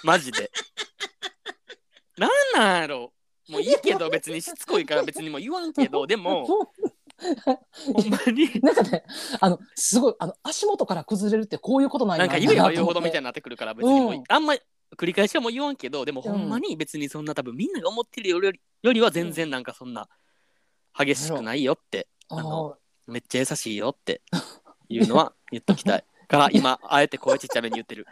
[0.03, 0.51] マジで。
[2.17, 3.13] なんなんやろ？
[3.49, 6.67] もういいけど別にしつこいから別にもう言わんけどでもほん
[8.09, 8.61] まに。
[8.61, 9.03] なんかね、
[9.41, 13.19] あの、すごい、あの、足元から崩れるってこういうことなんやなんか言えば言うほどみたいな。
[13.21, 14.53] になってくるから別にもう、うんあんま
[14.97, 16.31] 繰り返しはもう言わんけどでもうん。
[16.31, 20.07] ほんまに別にそんな多分みんなが思ってるよりよりは全然なんかそんな
[20.99, 22.75] 激しくないよってああのの
[23.07, 24.21] めっちゃ優しいよって
[24.89, 26.05] いうのは言っときたい。
[26.27, 28.05] から今あえて声ちっちゃめに言ってる。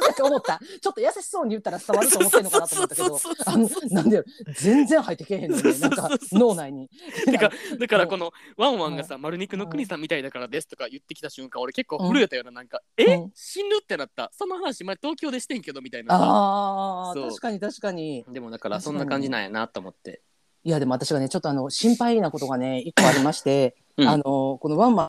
[0.00, 0.58] なんか思った。
[0.58, 3.20] ちょっと優しそうに言ったら伝わると思ってんのかなと思ったけど。
[3.46, 6.88] あのなんで、全然入ってけえへんのに、なんか脳内に。
[7.26, 13.32] だからだからこのワンワンがさ丸肉の国さんみたいだからですとか言ってきた瞬間俺結構震えたようななんかえうん。
[13.34, 14.30] 死ぬってなった。
[14.32, 16.20] その話前東京でしてんけどみたいなさ。
[16.22, 18.24] あ確かに確かに。
[18.28, 20.22] でもだからそんな感じなんやなと思って
[20.64, 24.08] いや、でも私がね、ちょっとあの、心配なことがね、一個ありまして、うん。
[24.08, 25.08] あの、このワンマン、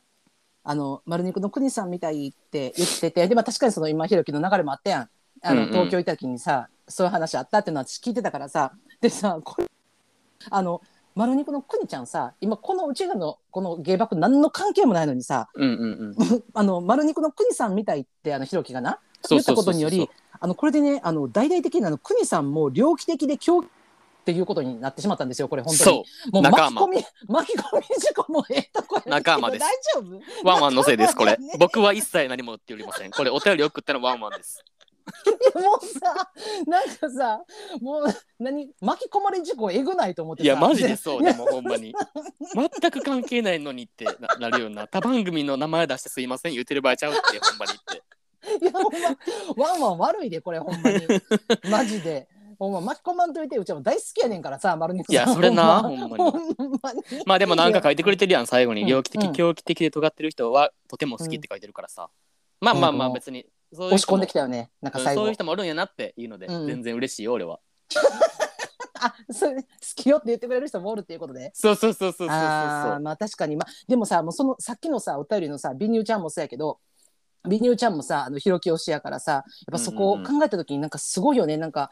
[0.65, 5.09] あの、丸肉の国さんみたいって言ってて、で、まあ確かにその今、ひろきの流れもあったやん。
[5.41, 5.71] あの、うんうん。
[5.71, 9.67] 東京行った時にさ、そういう話あったっていうのは私聞いてたからさ、でさ、これ、
[10.49, 10.81] あの、
[11.15, 16.43] 丸肉の国ちゃんさ、今このうちらのこの芸爆何の関係もないのにさ、うんうんうん。
[16.53, 23.69] あの、丸肉の国さんみたいって、あの、ひろきがな、言ったことにより、あの、これでね、あの、大々的にあの、国さんも猟奇的で狂気
[24.25, 26.03] っていうことになってしまったんですよ、これ本当に。
[26.03, 29.61] そもう巻き込み、巻き込み事故もええとこや仲間です。
[29.93, 30.17] 大丈夫？
[30.17, 31.37] うワンワンのせいですこれ。
[31.59, 33.11] 僕は一切何も言っておりません。
[33.11, 34.65] これお便り送ったのはワンワンです。
[35.53, 36.31] もうさ、
[36.65, 37.43] なんかさ、
[37.79, 38.05] もう、
[38.39, 40.45] 何、巻き込まれ事故えぐないと思ってさ。
[40.45, 41.23] いやマジでそう。
[41.23, 41.93] でもほんまに。
[42.55, 44.87] 全く関係ないのにってななるような。
[44.87, 48.15] 他番組の名前出してすいません言ってる場合ちゃうってほんまに言って。
[48.61, 50.99] いや、ほんま、ワンワン悪いで、これ、ほんまに。
[51.69, 52.27] マジで。
[52.57, 55.27] ほんま、巻き込まんといて、うちはもう大好きやねんからさ、丸肉さん。
[55.27, 57.01] いやそれなほんまほんまほんまに。
[57.25, 58.83] まあでもなんか書いてくれてるやん最後に。
[58.83, 58.87] うん。
[58.87, 59.33] 猟奇的、うん。
[59.33, 62.09] 狂気的で尖ってる人はとても好きって書いてるからさ、
[62.61, 65.21] まあまあまあうん別に押し込んできたよね、なんかうん最後。
[65.21, 66.67] そういう人もおるんやなっていうので、うん。
[66.67, 67.59] 全然嬉しいよ俺は。
[68.97, 71.51] あ、それ、好きよって言ってくれる人もおるっていうことで？
[71.53, 73.55] そうそうそうそうそうそうあーまあ確かに。
[73.57, 76.79] まあでもさもうそのさっきのさお便りのさ美乳ちゃんもそうやけど
[77.47, 81.57] 美乳ちゃんもさあのひろき推しやからさやっぱそこを考えた時になんかすごいよね。
[81.57, 81.89] なんか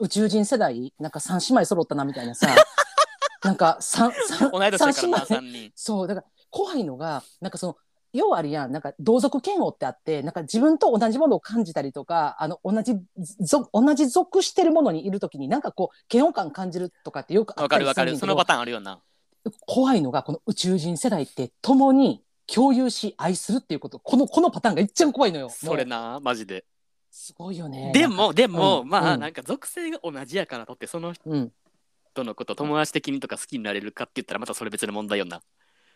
[0.00, 2.48] 宇宙人世代なんか三姉妹揃ったなみたいなさ
[3.42, 5.26] なんか三三同い年だからな三姉妹。
[5.26, 5.72] 3人。
[5.74, 7.76] そうだから怖いのがなんかその
[8.12, 12.94] 要はあるやんなんか同族嫌悪ってあってなんか自分と同じものを感じたりとかあの同じ
[13.40, 18.16] ぞ同じ属してるものにいる時になんかこう嫌悪感感じるとかってよくあわかるわかする。
[18.16, 19.00] そのパターンあるよな。
[19.66, 25.50] 怖いのがこの宇宙人世代って共に共有し愛するっていうことこのこのパターンが一番怖いのよ。
[25.50, 26.64] それなマジで
[27.18, 27.90] すごいよね。
[27.92, 29.20] でもでも、うんまあ、うん。
[29.20, 31.52] なんか属性が同じやからとってそのうん、
[32.12, 35.42] 人のこと友達的にとか好きになれるかって言ったらまたそれ別の問題よな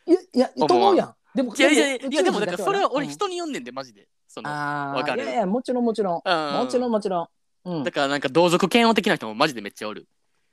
[0.05, 1.15] いやいやと思うやん。
[1.33, 3.13] でもいやいやいやいやでもだからそれは俺うん。
[3.13, 4.09] 人に読んでんでマジで。
[4.27, 5.23] そのあわかる。
[5.23, 6.23] ーいやいやもちろんもちろん。
[6.25, 6.53] うん。
[6.55, 7.29] もちろんもちろん。
[7.67, 7.85] うん。
[7.85, 10.09] だからなんか同族嫌悪的な人もマジでめっちゃおる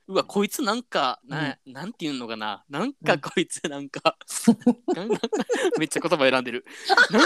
[0.10, 2.66] うわこいつなんかな,、なんていうのかな。
[2.68, 4.18] なんかこいつなんか、
[4.96, 5.20] なんか
[5.78, 6.66] めっちゃ言葉選んでる。
[7.12, 7.26] な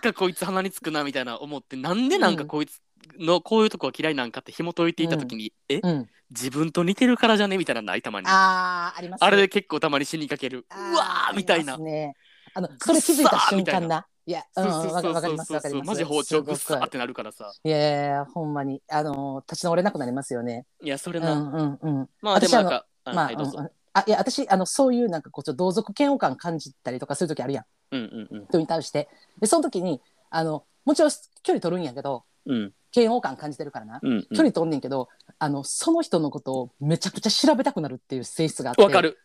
[0.00, 2.80] んかこいつ鼻につくなみたいな思ってなんでなんかこいつ
[3.20, 8.26] のこういうとこは嫌いなんかって紐解いていた時に、えうん、自分と似てるからじゃねみたいなのないたまに。
[8.28, 9.22] ああります。
[9.22, 10.66] ねれで結構たまに死にかける。
[10.70, 11.78] うわーみたいな。
[11.78, 12.14] ね、
[12.52, 14.08] あのそれ気づいた瞬間な。
[14.28, 15.86] いや、うん、わかりますわかります。
[15.86, 17.50] マジ包丁グッすごくサーってなるからさ。
[17.64, 20.66] いやいやほんまにあの立ち直れなくなりますよね。
[20.82, 22.08] いやそれな、うんうんうん。
[22.20, 23.70] まあでもなんかあまあ、はいどうぞ。
[23.94, 27.64] あいや私あのそういうなんかこうちょっと同族嫌悪感感じたりとかする時あるやん。
[27.92, 28.44] うんうんうん。
[28.44, 29.08] 人に対して。
[29.40, 31.10] でその時にあのもちろん
[31.42, 32.74] 距離取るんやけどうん。
[32.94, 34.26] 嫌悪感感じてるからな、うんうん。
[34.34, 38.82] 距離取んねんけどあのその人のことをめちゃくちゃ調べたくなるっていう性質があって。
[38.82, 39.18] わかる。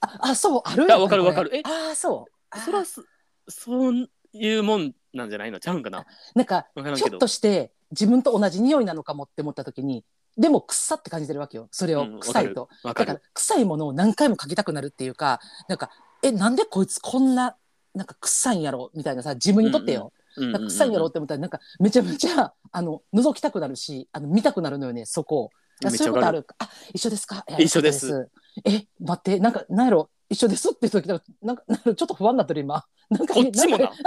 [0.00, 0.86] ああそうある？
[0.86, 1.54] いやわかるわかる。
[1.54, 2.32] えああそう。
[2.50, 3.04] あそらす
[3.50, 5.60] そういうもんなんじゃないの？
[5.60, 6.04] ちゃうんかな？
[6.34, 7.10] なんかわからんけど。
[7.10, 10.04] ちょっとして自分と同じ匂いなのかもって思った時に
[10.36, 11.68] でも臭って感じてるわけよ。
[11.72, 13.06] それをうん臭いと、わかる。
[13.06, 15.90] だから臭いものを何回も嗅ぎたくなるっていうかなんか
[16.22, 17.56] えなんでこいつこんな
[17.94, 18.90] なんか臭いんやろ？
[18.94, 25.50] みたいなさ自分にとってよ、うんなんか臭いんやろって思ったらなんかめちゃめちゃあの覗きたくなるしあの見たくなるのよねそこを。
[25.90, 26.40] そういうことある。
[26.42, 27.44] るあ一緒ですか？
[27.48, 28.28] いや一緒です。
[28.64, 30.10] え待ってなんかなんやろ？
[30.30, 32.84] 一緒ですって時だなんかなんかちょっと不安になってる今。
[33.10, 33.84] なんかこっちもな。
[33.84, 33.98] なんか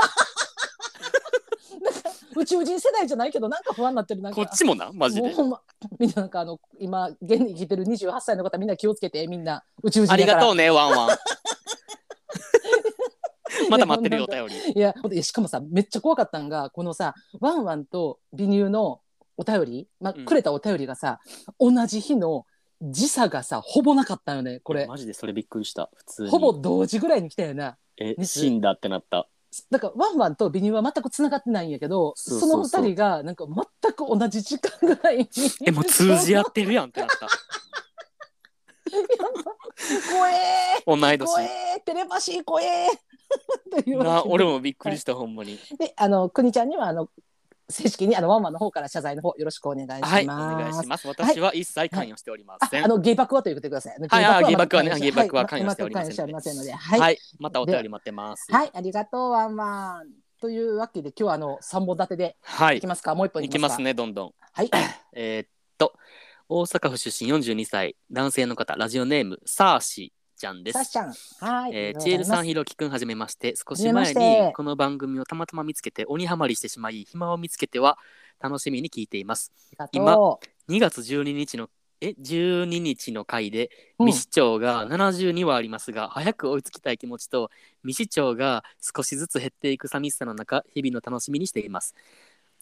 [2.35, 4.35] 宇宙人世代じゃないけどなんか不安になってるなんか。
[4.35, 5.33] こっちもなマジで。
[5.33, 5.61] もうま
[5.99, 11.17] みんななんかあの今現に生きてる28歳の方みんな気をつけてみんな宇宙人ありがとううねワンワン。
[13.69, 14.71] まだ待ってるよお便り。
[14.73, 19.01] いやしかもさめっちゃ怖かったんがこのさワンワンと美乳の
[19.41, 20.25] お便り、まあうん。
[20.25, 21.19] くれたお便りがさ、
[21.59, 22.45] 同じ日の
[22.81, 24.87] 時差がさほぼなかったよねこれ。
[24.87, 25.89] マジでそれびっくりした。
[25.95, 26.29] 普通に。
[26.29, 27.77] ほぼ同時ぐらいに来たよな。
[27.97, 29.27] え熱死んだってなった。
[29.69, 32.67] だからワンワンと美乳は全くつながってないんやけどそうそうそう。
[32.67, 35.27] その二人がなんか全く同じ時間ぐらいに。
[35.65, 37.27] えもう通じ合ってるやんってなった。
[40.11, 40.35] 怖え
[40.87, 41.25] 同い年。
[41.25, 42.87] 怖えテレパシー怖え
[43.85, 45.59] とな俺もびっくりしたほんまに。
[45.77, 47.09] であのくにちゃんにはあの
[47.71, 50.13] 正式にあのワンワンの方から謝罪の方よろしくお願いします。
[50.13, 53.97] はいお願いします私は一切関与しておりませんああのゲイバクはと言ってください。
[54.09, 55.95] はいあゲイバクはねゲイバクは関与しており
[56.33, 56.77] ませんので、は。
[56.77, 60.07] はいいまたお便り待ってますはい、ありがとうワンワン。
[60.41, 63.13] というわけで今日はあの三本立てではいいきますか？
[63.13, 63.81] もう一本いいきます。
[63.81, 64.69] ねどんどんはい。
[65.13, 65.93] えーっと
[66.49, 71.13] 大阪府出身42歳男性の方ラジオネームサーシちゃんですさしちゃん。
[71.39, 71.71] はい。
[71.73, 73.53] えー、ありがとうチエルさん、ひろきくん、はじめまして。
[73.55, 77.97] 少し前にこの番組をたまたま見つけて、鬼ハマりしてしまい、暇を見つけては
[78.39, 79.51] 楽しみに聞いています。
[79.77, 81.69] ありがと2月12日の、
[82.01, 84.05] え、12日の回で、う。
[84.05, 87.51] 未視聴が72はありますが、早く追いつきたい気持ちと、
[87.83, 91.93] 未視聴が少しずつ減っていく寂しさの中、日々の楽しみにしています。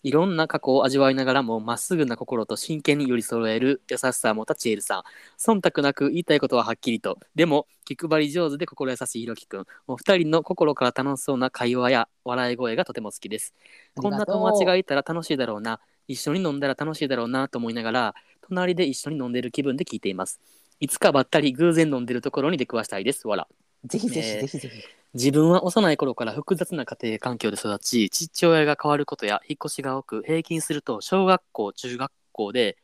[0.03, 5.03] いろんな過去を味わいながらも、まっすぐな心と真剣に寄り添える優しさを持ったチエルさん。
[5.37, 7.19] 忖度なく言いたいことははっきりと。
[7.35, 9.65] でも、気配り上手で心優しいひろきくん。
[9.87, 13.53] お二人の心から楽しそうな会話や笑い声がとても好きです。
[13.95, 20.39] こんな友達がいたら楽しいだろうな、一緒に飲んだら楽しいだろうなと思いながら、隣で一緒に飲んでる気分で聞いています。
[20.79, 23.27] いつかばったり偶然飲んでるところに出くわしたいです。
[23.27, 23.47] わら。
[23.85, 24.83] ぜひぜひねぜひぜひ。
[25.13, 32.77] 自分は幼い頃から複雑な家庭環境で育ち、父親が変わることや引っ越しが多く、平均すると小学校、中学校で、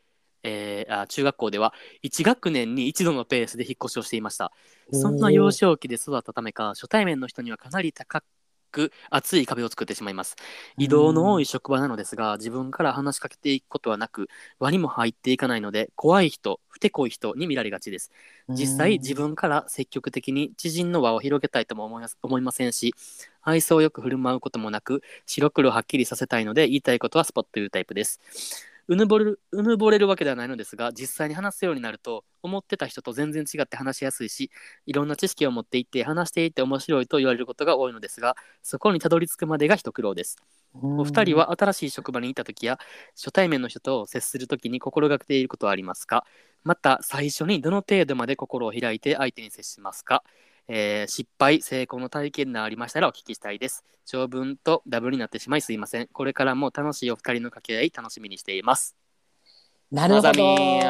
[0.43, 4.51] えーあ中学校では1学年に一度のペースで引っ越しをしていました。
[4.91, 8.23] そんな幼少期で育ったためか、初対面の人にはかなり高
[8.75, 10.35] く厚い壁を作ってしまいます。
[10.77, 14.27] 移動の多い職場なのですが、自分から話しかけていくことはなく、
[14.59, 18.11] 輪にも入っていかないので、怖い人、ふてこい人に見られがちです。
[18.49, 22.93] 実際自分から積極的に知人の輪を広げたいとも思います思いませんし
[23.41, 28.19] 愛想よく振る舞うこともなく白黒はっきりさせたいので言いたいことはスポッと言うタイプです
[28.87, 34.51] うぬぼれるうぬぼれるわけではないのですが実際に話すようになると思ってた人と全然違って話しやすいし
[34.85, 40.37] いろんな知識を持っていって話していて面白いと言われることが多いのですがそこにたどり着くまでが一苦労です。
[40.73, 42.79] お二人は新しい職場にいた時や
[43.15, 46.25] 初対面の人と接する時に心がけていることはありますか？
[46.65, 50.23] また最初にどの程度まで心を開いて相手に接しますか、
[50.67, 58.95] えー失敗成功の体験がありましたらお聞きしたいです長文とダブルになってしまいすいませんこれからも楽しいお二人の掛け合い楽しみにしています
[59.91, 60.31] なるほど。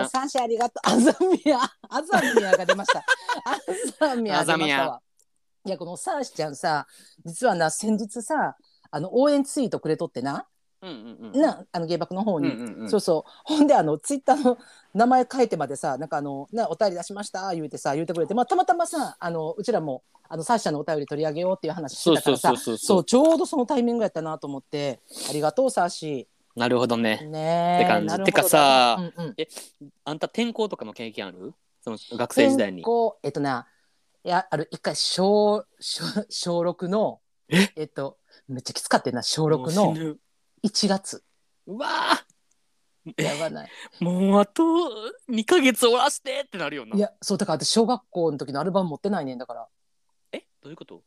[0.10, 0.90] 三社ありがとう。
[0.90, 1.60] アザミヤ、
[1.90, 3.06] アザミヤが出ました。
[3.46, 5.02] アザミヤアザミヤ出ましたわ。
[5.66, 6.88] いやこのサーシちゃんさ、
[7.26, 8.56] 実はな先日さ、
[8.92, 10.48] あの応援ツイートくれとってな、
[10.82, 12.50] なあの芸爆の方に。
[12.50, 12.90] うんうんうん。
[12.90, 13.32] そうそう。
[13.44, 14.58] ほんであのツイッターの
[14.94, 27.28] 名前書いてまでさなんかあのなお便り出しました言うてさ言うてくれて、まあ、たまたまさあのうちらもあのサーシャのお便り取り上げようっていう話してたからさそうちょうどそのタイミングやったなと思ってありがとうサーシなるほどね。
[27.28, 28.08] ねえって感じ。
[28.08, 28.26] なるほど。
[28.28, 29.36] てかさうんうん。
[30.06, 31.54] あんた転校とかの経験ある？
[31.82, 32.82] その学生時代に。
[33.24, 33.68] えっとな
[34.24, 37.72] いやある一回小小小六のえ？
[37.76, 40.18] えっとめっちゃきつかったよな小もう六の死ぬ
[40.66, 41.24] 1月。
[41.68, 41.88] うわ
[43.18, 43.70] やばない。
[44.04, 44.64] もうあと
[45.30, 46.98] 2ヶ月終わらしてってなるよな。
[46.98, 49.68] いやそうだから私小学校の時のアルバム持ってないねんだから。
[50.32, 50.40] え？
[50.62, 51.04] どういうこと？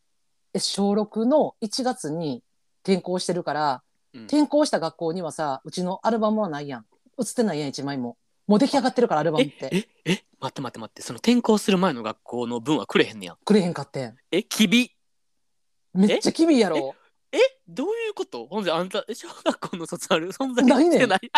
[0.55, 2.45] え小6の1月に
[2.85, 3.83] 転校してるから、
[4.15, 4.23] うん。
[4.27, 6.87] 転校した学校にはさうちのアルバムはないやん。
[7.17, 8.17] 写ってないやん1枚も。
[8.47, 9.89] もう出来上がってるからアルバムっえて。
[10.05, 10.13] え？
[10.13, 10.25] え？
[10.39, 11.03] 待って待って待って。
[11.03, 13.37] その転校する前の学校の分はくれへんねや。
[13.45, 14.17] くれへんかってん。
[14.31, 14.45] え？
[14.45, 14.95] きび
[15.95, 16.95] めっちゃキビやろ
[17.33, 17.39] え
[17.69, 18.47] どういうこと？
[18.47, 20.33] ほんであんたえ小学校の卒アル？
[20.33, 20.93] 存在ないねん。
[20.93, 21.21] してない？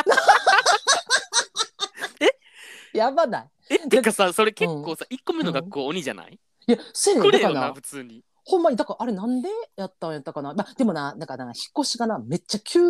[2.93, 3.49] やばない。
[3.71, 8.25] えてかさそれ結構さ、1個目の学校鬼じゃない、いやせやねくれよなんだからな普通に。
[8.45, 12.81] ほんまにだからあれなんでやったんやったかな、まあ、でもなだからな引っ越しがなめっちゃ急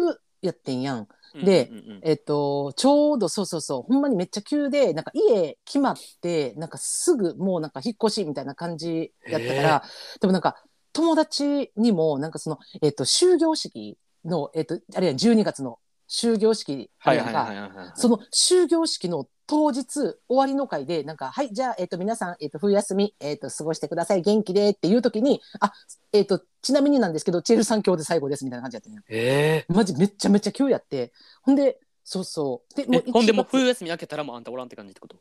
[0.41, 1.07] やってんやん。
[1.45, 2.01] でうんうんうん。
[2.03, 9.85] えっとちょうどそうそうそうほんまにめっちゃ急でなんか家決まってなんかすぐもうなんか引っ越しみたいな感じやったから
[10.21, 10.57] でもなんか
[10.92, 25.72] 友達にもなんかその、えっと、終業式の、えっと、あるいは12月の終業式あはいはかその終業式の当日終わりの会でなんか「はいじゃあ、えっと皆さん、えっと冬休み、えっと過ごしてください元気で」っていう時に「あ
[26.12, 31.12] えっとちなみになんですけどチェルさん今日で最後です」みたいな感じやったんやえマジめっちゃめちゃ急やって。
[31.42, 32.74] ほんでそうそう。
[32.74, 33.50] でーえほんでもう1月。
[33.53, 35.16] 冬休み明けたらもうあんたおらんって感じってこと？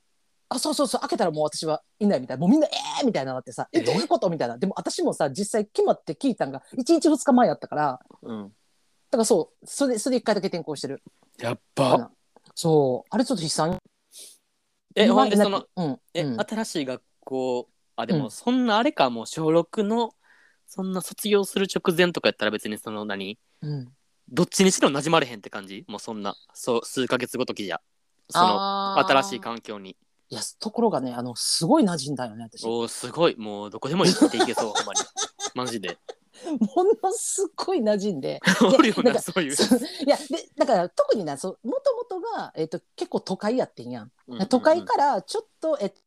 [0.49, 2.41] あそうそうそう開けたらもう私はいないみたいな。
[2.41, 4.57] もうみんな「えー!」みたいなのがあってさ「ええどういうこと?」みたいな。
[4.57, 8.55] でも私もさ実際決まって聞いたんが1日2日前やったからうん。
[9.11, 11.03] だからそうそれでそれで1回だけ転校してる。
[11.39, 12.11] やっかばな。
[12.55, 13.07] そう。
[13.09, 13.77] あれちょっと悲惨。
[14.95, 16.39] えほんで今そのうんえ、うん。
[16.39, 18.31] 新しい学校あでもうん。
[18.31, 20.11] そんなあれかもう小6の
[20.65, 23.37] そんな卒業する直前とかやったら別にその何？
[23.61, 23.93] うん。
[24.29, 25.85] どっちにしろ馴染まれへんって感じ？
[25.87, 27.81] もうそんなそう数ヶ月ごときじゃ。
[28.29, 28.45] その
[28.95, 29.07] あー。
[29.07, 29.95] 新しい環境に
[30.31, 32.63] いやところがねあのすごい馴染んだよね私。
[32.65, 33.35] もおーすごい。
[33.37, 34.99] もうどこでも生きていけそう ほんまに。
[35.55, 35.97] マジで。
[36.45, 38.39] のすごい馴染んで。
[38.61, 39.53] おるよなそういう。
[39.53, 44.11] いやでだから特になそうもともとが、えっと結構都会やってんやん。
[44.27, 44.47] うんうんうん。
[44.47, 45.99] 都会からちょっとえっと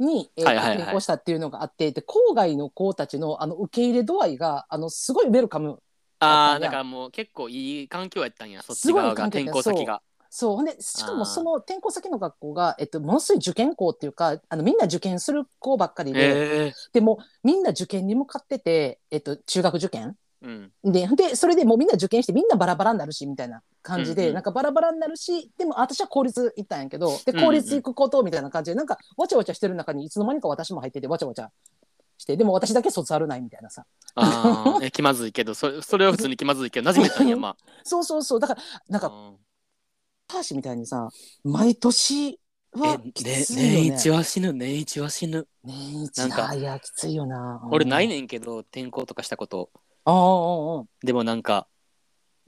[0.00, 5.80] に、えっとはいはいしたっていうのがあってで郊外の子たちのあの受け入れ度合いがあのすごいウェルカム
[6.18, 10.02] ああだからもう結構いい環境やったんやそっち側が転校先が
[10.34, 10.56] そう。
[10.56, 11.14] ほんでしかあー。
[11.14, 20.16] もその転校先の学校が、えっと、ものすごい受験校っていうかあのみんな受験する子ばっかりで、へえでもみんな受験に向かってて、えっと、中学受験。
[20.40, 20.72] うん。
[20.84, 24.34] ででそれでもうみんな受験してみんなバラバラになるしみたいな感じで、うんうん。
[24.36, 31.50] なんかバラバラになるしでも私は公立行ったんやけどで公立行くことみたいな感じでなんかわちゃわちゃしてる中にいつの間にか私も入っててわちゃわちゃ
[32.18, 33.84] してでも私だけ卒アルないみたいなさ。
[34.14, 38.40] あ気まずいけどそれそれは普通に気まずいけど馴染めたんや まそうそうそう。
[38.40, 39.12] だからなんあか
[40.32, 41.08] パーシみたいにさ
[41.44, 42.40] 毎年
[42.72, 43.72] はえきねついよね。
[43.72, 45.46] 年一は死ぬ年一は死ぬ。
[45.62, 49.70] 年一なんかあいやきついよな俺ないねねんけど転校とかしたこと。
[50.04, 51.68] ああでもなんか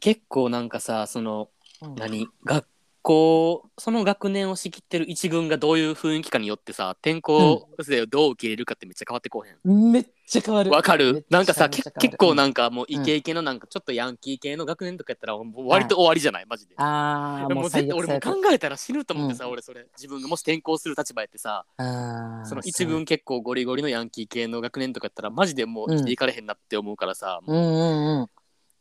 [0.01, 1.51] 結構なんかさその
[1.83, 1.95] うん。
[1.95, 2.27] 何？
[2.45, 2.67] 学
[3.05, 9.93] 校その学年を仕切ってる一軍がどういう雰囲気かによってさ転校生をどう受け入れるかってめっちゃ変わってこうへん？
[9.93, 10.71] めっちゃ変わる。
[10.71, 11.27] わかる？
[11.29, 16.47] なんかさ結構なんかもうイケイケのなんかちょっとヤンキー系の学年とかやったら割と終わりじゃない？
[16.47, 16.75] マジで。
[16.79, 19.51] ああもう絶対俺も考えたら死ぬと思ってさ、うん。
[19.53, 19.87] 俺それ。
[19.97, 27.53] 自分がもし転校する立場やってさその一軍結構ゴリゴリのヤンキー系の学年とかやったらマジでもう生きていかれへんなって思うからさ、う。
[27.53, 28.29] んうんうん。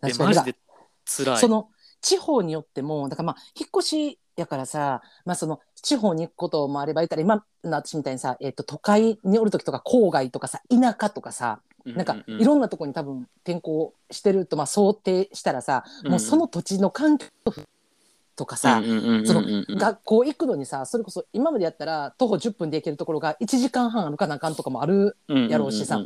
[0.01, 0.55] マジで
[1.05, 1.37] 辛い。
[1.37, 1.67] その
[2.03, 17.27] 地方によってもだからまあ引っ越しやからさ、まあ、その地方に行くこともあればいたら今の私みたいにさ、えっと都会におる時とか郊外とかさ田舎とかさなんかいろんなとこに多分転校してるとまあ想定したらさ、もうその土地の環境
[18.35, 18.81] とかさ、
[19.25, 25.99] その学校行くのにさそれこそ今までやったら徒歩10分で行けるところが1時間半歩かなあかんとかもあるやろうしさ。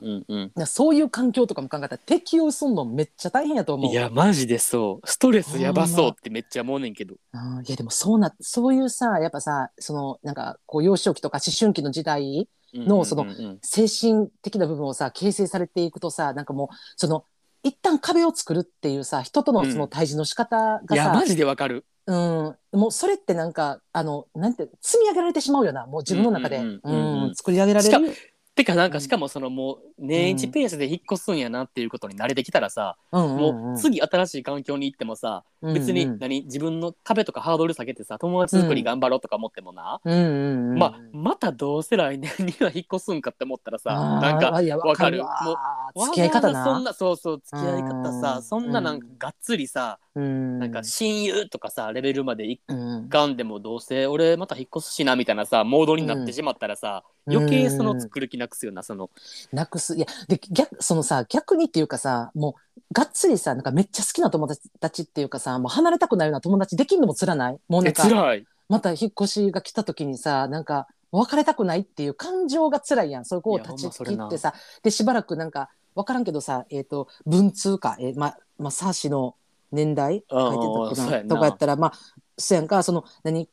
[0.65, 3.91] そういう環境とかも考えたら適応すんのめっちゃ大変やと思う。
[3.91, 5.07] いやマジでそう。
[5.07, 7.15] ストレスやばそうってめっちゃ思うねんけど。
[7.33, 13.59] うんいやでもそうなそういうさやっぱさそのなんかこう幼少期とか思春期の時代のそのうんうんうん。
[13.61, 17.23] 精神的な部分をさ形成されていくとさなんかもうその
[17.63, 25.85] 一旦壁を作るっていうさ人とのその対峙の仕方がさ、いやマジでわかるうん、もうそれってなんかあのなんて積み上げられてしまうよな。
[25.85, 27.35] もう自分の中で、うんうんうんうんうん。
[27.35, 28.15] 作り上げられる。
[28.55, 29.01] てかなんかうん。
[29.01, 33.37] しかもそのもう年一ペースで引っ越すんやなっていうことに慣れてきたらさ、うんうんうん。
[33.37, 36.11] もう次新しい環境に行ってもさ、別にうん。
[36.13, 40.13] うん何自分の壁とかハードル下げてさ友達作り頑張ろうとか思ってもな、うん。
[40.13, 44.51] うんうんまあまたどうせ来年には引っ越すんかって思ったらさあーなんか
[44.87, 48.43] わかるわもう付き合い方そんなそうそう付き合い方さうん。
[48.43, 53.09] そんななんかがっつりさ、うんなんか親友とかさレベルまでいうん。
[53.09, 59.09] かんでもどうせ俺また引っ越すしなみたいなさモードになってしまったらさ、余計その作る気なくすよなその。
[59.51, 59.95] なくす。
[59.95, 64.47] いやで逆そのさ逆にっていうかさもうがっつりさなんかめっちゃ好きな友
[64.79, 67.59] 達っていうかさもう離れたくないような友達できんのもつらない？
[67.67, 68.45] もうなえんか辛い。
[68.69, 73.25] また引っ越しが来た時にさなんか別れたくないっていう感情が辛いやん。
[73.25, 74.53] そういう子を断ち切ってさ
[74.83, 79.35] でしばらくなんか分からんけどさえっ、と文通かえーままあサーシの
[79.71, 80.23] 年代？
[80.29, 81.27] 書いてたかな。
[81.27, 81.93] とかやったらまあ
[82.37, 82.83] そやんか。
[82.83, 83.49] その何？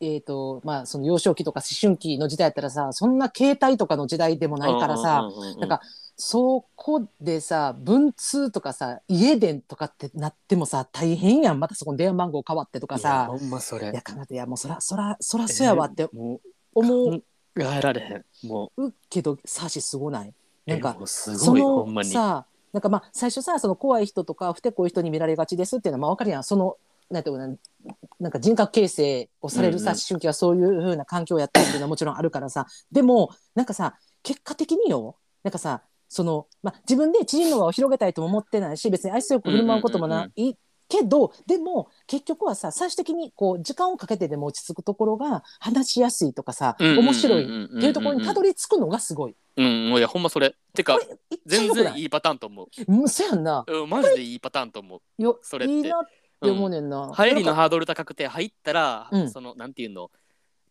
[0.00, 5.80] えーとまあ、その幼少期とか思春期の時代やったらさそんな携帯とかの時代でもないからさ、なんか
[6.16, 11.58] そこでさ文通とかさ家電とかってなってもさ大変やん。
[11.58, 13.26] またそこの電話番号変わってとかさ。
[13.28, 13.90] ほんまそれ。
[13.90, 16.40] いやかないやもうそらそらそらそやわってえーも
[16.74, 17.14] 思う
[17.56, 18.24] うやられへん。
[18.48, 18.92] もう。
[19.10, 20.32] けどサシすごない？
[20.64, 22.10] なんかすごいそのほんまに。
[22.10, 26.44] さなんかまあ最初さその怖い人とか不手こい人に見られがちですっていうのはまあ分かるやん。
[26.44, 26.76] その
[27.10, 32.66] なんていうのかななんか人格形成をされるさ、思春期はそういう風な環境をやったっていうのはもちろんあるからさ。
[32.92, 40.56] でもなんかさ結果的によなんかさその、まあ、自分で知人の輪を広げたいとも思ってないし別に愛想よく振る舞うこともない
[40.88, 49.36] けどでも結局はさ最終的にこう時間をかけてでも落ち着くところが話しやすいとかさ面白いっていうところにたどり着くのがすごい。
[49.58, 49.66] うん
[49.98, 50.54] いやほんまそれ。
[50.72, 50.98] てか
[51.44, 52.68] 全然いいパターンと思う。
[52.86, 53.64] うんそやんな。
[53.66, 55.22] うんマジでいいパターンと思う。
[55.22, 56.00] よそれっていいなっ
[56.40, 57.10] て思うねんな。
[57.12, 59.30] 入りのハードル高くて入ったら、うん。
[59.30, 60.10] そのなんていうの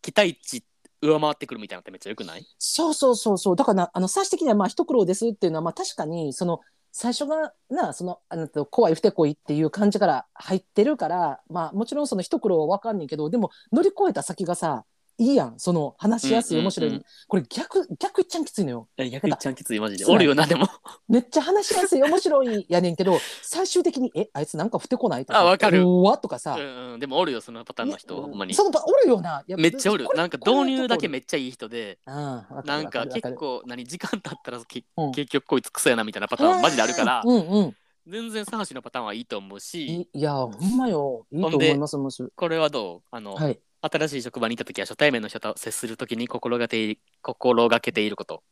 [0.00, 0.64] 期待値
[1.02, 2.46] 上回ってくるみたいなのってめっちゃよくない？
[2.58, 3.56] そうそうそうそう。
[3.56, 6.60] だからなあの最終的にはまあ一苦労ですっていうのはまあ確かにその
[6.90, 14.84] 最初がなそのあの怖い不手こいっていう感じから入ってるからまあもちろんその一苦労は分かんねんけどでも乗り越えた先がさ
[15.20, 15.58] いいやん。
[15.58, 16.64] その話しやすいうんうんうん。
[16.66, 18.88] 面白い、これ逆逆いっちゃんきついのよ。
[18.96, 20.04] え逆にちゃんきついマジで。
[20.04, 20.68] そうおるよなでも。
[21.08, 25.82] めっちゃ話しやすい面白いやねんけど最終的に「えあいつなんかふてこない?」とかあわかる。
[25.82, 28.22] 怖っとかさ、うん、うん、でもおるよそのパターンの人。
[28.22, 29.42] ほんまにその場おるよな。
[29.46, 30.04] いやめっちゃおる。
[30.04, 31.78] これなんか導入だけこめっちゃいい人で。
[31.78, 35.12] れうんわかるなんか結構何時間経ったらけうん。
[35.12, 37.76] 結局こいつクソやなみたいなパターンマジであるからうんうん。
[38.06, 39.86] 全然サハシのパターンはいいと思うし。
[39.86, 41.26] いいやほんまよ。
[41.32, 43.02] いいと思いますもすこれはどう？
[43.10, 43.58] あの、はい
[43.88, 48.42] 新しい職場にいた時は初対面の人と接する時に心がけてい心がけていること。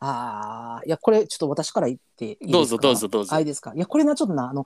[0.00, 2.52] ああいやこれちょっと私から言っていいですか？
[2.52, 3.34] どうぞどうぞどうぞ。
[3.34, 3.72] あいいですか？
[3.74, 4.64] いやこれなちょっとなあの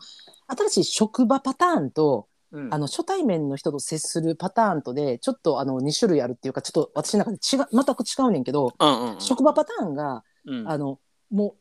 [0.49, 2.75] 新しい職場パターンとうん。
[2.75, 9.21] あの初対面の人と接するパターンとでちょっとあの2種類あるっていうかちょっと私の中で違う全く違うねんけど、うんうんうん。
[9.21, 10.69] 職場パターンがうん。
[10.69, 10.99] あの
[11.31, 11.55] もう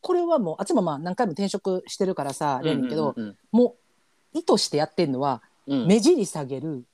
[0.00, 3.76] これはもうあっちもまあ何回も転職してるからさあれやねんけど、うんうんも
[4.34, 5.86] う意図してやってんのはうんうん。
[5.86, 6.84] 目尻下げる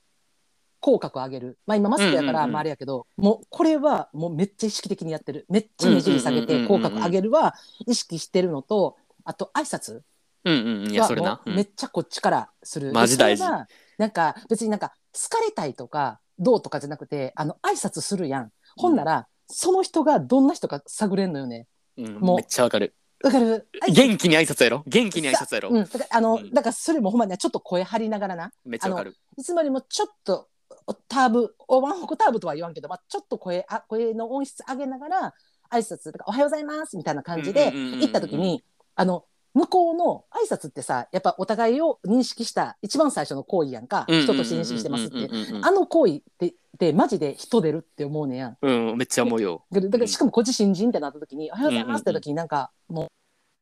[0.81, 1.59] 口角上げる。
[1.67, 5.47] まあ今マスクやからまああれやけど、もうこれはもうめっちゃ意識的にやってる。
[5.49, 7.55] めっちゃ目尻下げて口角上げるは
[7.87, 10.01] 意識してるのとあと挨拶。
[10.45, 10.91] うんうんうん。
[10.91, 11.31] いやそれな。
[11.31, 12.93] はもうめっちゃこっちからする。
[12.93, 13.45] マジ大事。
[13.99, 18.51] なんか別になんか好かれたいとかどうとかじゃなくてあの挨拶するやん。
[18.77, 21.67] ほんなら、その人がどんな人か探れんのよね。
[21.99, 22.15] うん。
[22.21, 22.95] もうめっちゃわかる。
[23.23, 23.69] わかる？
[23.93, 24.83] 元気に挨拶やろ？
[24.87, 25.69] 元気に挨拶やろ？
[25.69, 26.51] うん、だからあの、うん。
[26.55, 28.53] だからそれもほんまにちょっと声張りながらな。
[28.65, 29.15] めっちゃわかる。
[29.37, 30.47] いつまでもちょっとオ
[31.09, 35.35] ターブおワンオクターブとは言わんけど、まあ、ちょっと声あ声の音質上げながら
[35.71, 38.63] 挨拶とかおはようございますみたいな感じで行った時に
[38.97, 45.29] あの向こうの挨拶ってさやっぱお互いを認識した一番最初の行為やんか、人として認識してますって
[45.63, 48.57] あの行為ってでマジで人出るって思うねやん。
[48.63, 49.65] うんめっちゃ思うよ。
[49.73, 53.11] だからしかもこっち新人ってなった時に「おはようございます」って時になんかも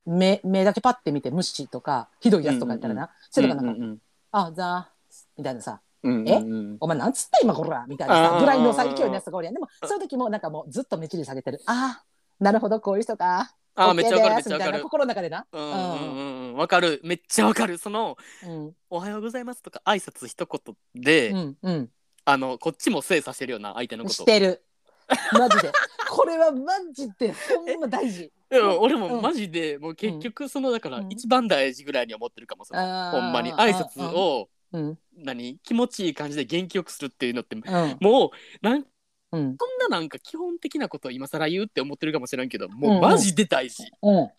[0.07, 3.99] う目目だけパッて見て無視とかひどいやつとかやったらな、それとかなんか「うん
[4.31, 6.77] あざーす」みたいなさうんえうん。
[6.81, 9.55] お前なんつった今こらみたいなさぐらいのさ勢いのやつがおりやん。
[9.55, 11.61] でもそういう時もなんかもうずっと目尻下げてる。
[11.67, 12.05] ああ
[12.43, 13.53] なるほどこういう人か。
[13.75, 14.83] あー OK めっちゃわかるめっちゃわかる。
[14.83, 15.47] 心の中でな。
[15.53, 16.55] うんうんうんうん。
[16.55, 17.01] わかる。
[17.05, 17.79] めっちゃわかる。
[17.79, 21.91] そのうん「おはようございます」とか挨拶一言で、うんうん。
[22.25, 24.15] あのこっちも精査してるような相手のこと。
[24.15, 24.63] してる。
[25.33, 25.73] マジで。
[26.11, 28.33] これはマジでほんま大事。
[28.51, 28.79] うん。
[28.81, 29.01] 俺うん。
[29.01, 31.13] もマジでもう結局そのだからうん。
[31.13, 33.21] 一番大事ぐらいに思ってるかもそのあー。
[33.21, 33.53] ほんまに。
[33.53, 34.99] 挨拶をうん。
[35.17, 35.59] 何？
[35.63, 37.97] 気持ちいい感じで元気よくするっていうのってうん。
[38.01, 38.85] もうなん
[39.33, 39.57] うん。
[39.59, 42.73] そんななんか基本的なことを今更言うって思ってるかもしれんけどうん。
[42.73, 44.31] もうマジで大事、うん。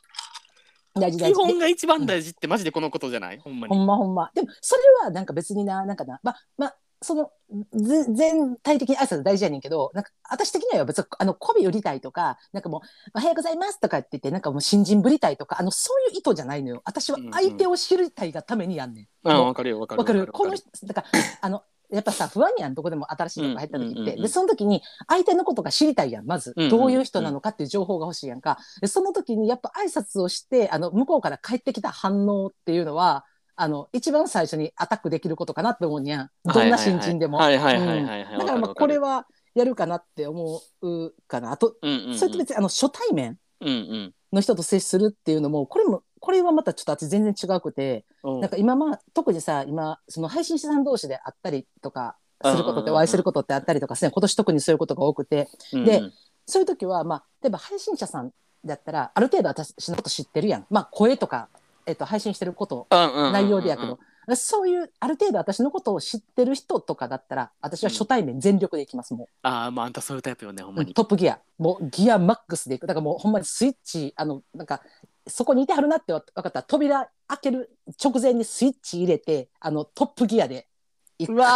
[0.96, 1.34] 大事大事。
[1.34, 3.40] 基本が一番大事ってマジでこのことじゃない？
[3.40, 4.32] ほんまほにんまほんま。
[4.34, 6.20] でもそれはなんか別にななんかな。
[6.24, 7.32] ままその
[7.74, 12.82] ぜ全体的に挨拶大事やねんけどなんか私的には別にあの媚び売りたいとかなんかもう
[13.16, 16.82] 「おはようございます」とかって言ってなんかもう新人ぶりたいとかあのそういう意図じゃないのよ。
[16.86, 19.28] 私は相手を知りたいがためにやんねん。
[19.28, 20.00] もううんわかるよわかる。
[20.00, 21.08] わかるこのだから
[21.42, 28.60] あのやっぱさ不安やんどこでも新しいのが入った時って、でその時に相手のことが知りたいやんまず、どういう人なのかっていう情報が欲しいやんか。
[28.80, 33.26] でその時にやっぱ挨拶をしてあの向こうから返ってきた反応っていうのは
[33.62, 36.30] あの一番最初にアタックできることかなって思うんやん。
[36.46, 37.40] どんな新人でも。
[37.40, 41.52] だからまあこれはやるかなって思うかな。
[41.52, 48.38] あと、うんうんうん、それと別にあの初対面うんの人と接するっていうのもこれもこれはまたちょっと私全然違くて、う。
[48.38, 48.40] ん。
[48.40, 55.50] なんか今まあ特にさ今その配信者さん同士で会ったりとかすることってお会いすることってあったりとかすね今年特にそういうことが多くて。
[55.74, 55.86] うんうん。
[55.86, 56.02] で
[56.46, 58.32] そういう時はまあ例えば配信者さん
[58.64, 60.66] だったらある程度私のこと知ってるやん。
[60.70, 61.50] まあ声とか、
[61.90, 64.00] えっと、配信してること内容でやけど、
[64.36, 69.28] そういうある程度私のことを知ってる人とかだったら私は初対面全力でいきますもん。
[69.42, 70.94] ああ、まああんたそういうタイプよね、ほんまに。
[70.94, 74.82] トップギアもうギアマックスでいくだからもうほんまにスイッチあのなんか
[75.28, 80.68] そこにいてはるなって分かったら扉開ける直前にスイッチ入れてあのトップギアで
[81.18, 81.48] 行くうわ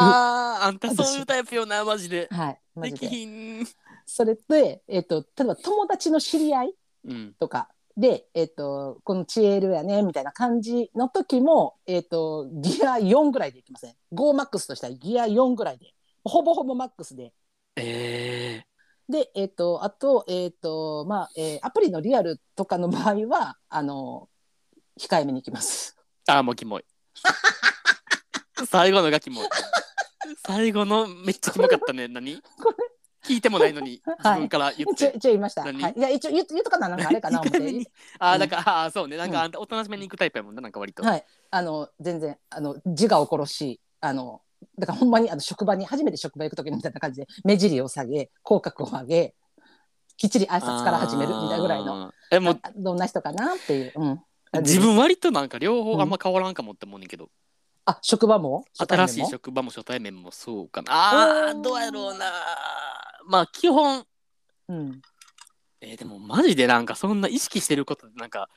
[0.62, 2.28] ー、あんたそういうタイプよな、マジで。
[2.32, 3.10] はいマジで。
[4.06, 6.74] それで、えっと例えば友達の知り合い
[7.06, 7.36] うん。
[7.40, 17.34] とかで、えっとこのチエルやねみたいな感じの時も、えっとギア4ぐらいでいきません5マックスとしたらギア4ぐらいでほぼほぼマックスで
[17.76, 18.64] え
[19.10, 24.30] で、えっ、と、あと、えっ、と、まあ、えーアプリのリアルとかの場合は、あの、
[25.00, 25.98] 控えめに行きます。
[26.28, 26.34] ー。
[26.34, 26.86] ああ、もうキモい。
[28.70, 29.48] 最後のがキモい。
[30.46, 32.08] 最後のめっちゃキモかったね。
[32.08, 32.42] 何？
[32.42, 32.74] こ
[33.26, 35.14] 聞いてもないのに自分から言って。
[35.16, 35.70] 一応言いました。
[35.70, 35.74] い。
[35.74, 37.92] いや、一応言う、言うとかな、なんかあれかな、 思って。
[38.20, 39.18] ああ、うんだから、ああ、そうね。
[39.18, 41.04] なんかあんたおとなしめに行くタイプやもんな、なんか割と。
[41.04, 41.26] はい。
[41.52, 44.42] あの、全然、あの、自我を殺し、あの、
[44.78, 49.36] だからほんまにあの職場に初めて職場行く時みたいな感じで目尻を下げ口角を上げ
[50.16, 52.14] きっちり挨拶から始めるみたいなぐらいの。
[52.32, 54.22] え、もうあどんな人かなっていう、うん、
[54.62, 57.30] 自分割となんか両方あんま変わらんかもって思うねんけど、
[57.86, 58.64] あ職場も？
[58.78, 62.26] 新しい職職場も初対面もそうかなあーおーどうやろうな
[63.28, 64.06] まあ基本
[64.70, 65.02] うん、
[65.82, 68.50] えーでもマジでなんかそんな意識してることなんか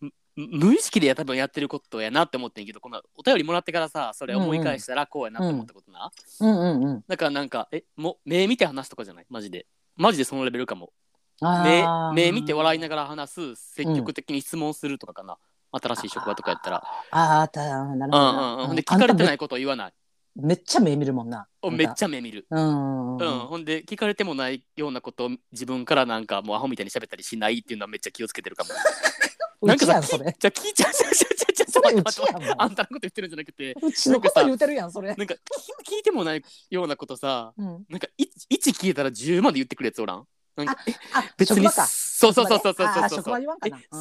[0.00, 9.26] む無意識で多分やってることやなって思ってんけどこのお便りもらってからさそれ思い返したらこうやなって思ったことな、うんうんうんだからなんかえもう目見て話すとかじゃない？
[9.28, 9.66] マジで。
[9.96, 10.92] マジでそのレベルかも。
[11.40, 12.12] あ目ー。
[12.12, 15.38] 目見て笑いながら話す積極的に質問するとかかな、
[15.72, 16.82] 新しい職場とかやったら。
[17.10, 17.60] あーた
[17.94, 18.76] なるほどうんうんうん。
[18.76, 19.92] で聞かれてないいことを言わない
[20.36, 21.48] めっちゃ目見るもんな。
[21.62, 22.46] おめっちゃゃ目見る。
[22.50, 23.16] うん。
[23.16, 28.70] うん、ほんで聞かれてもないようなことを自分からなんかもうアホみたいに喋ったりしないっていうのはめっちゃ気をつけてるかも。
[29.62, 30.34] う なんかさそれ。
[30.38, 40.24] じゃあ聞いちゃうじゃじゃじゃあんたのこと言ってるんじゃなくてうちのこと言うてるやんそれなんか聞聞いてもないようなことさうんなんか 1, 1聞いたら10まで言ってくるやつおらん
[40.56, 43.20] なんかえあ別にそうそうそうそうそうそうそう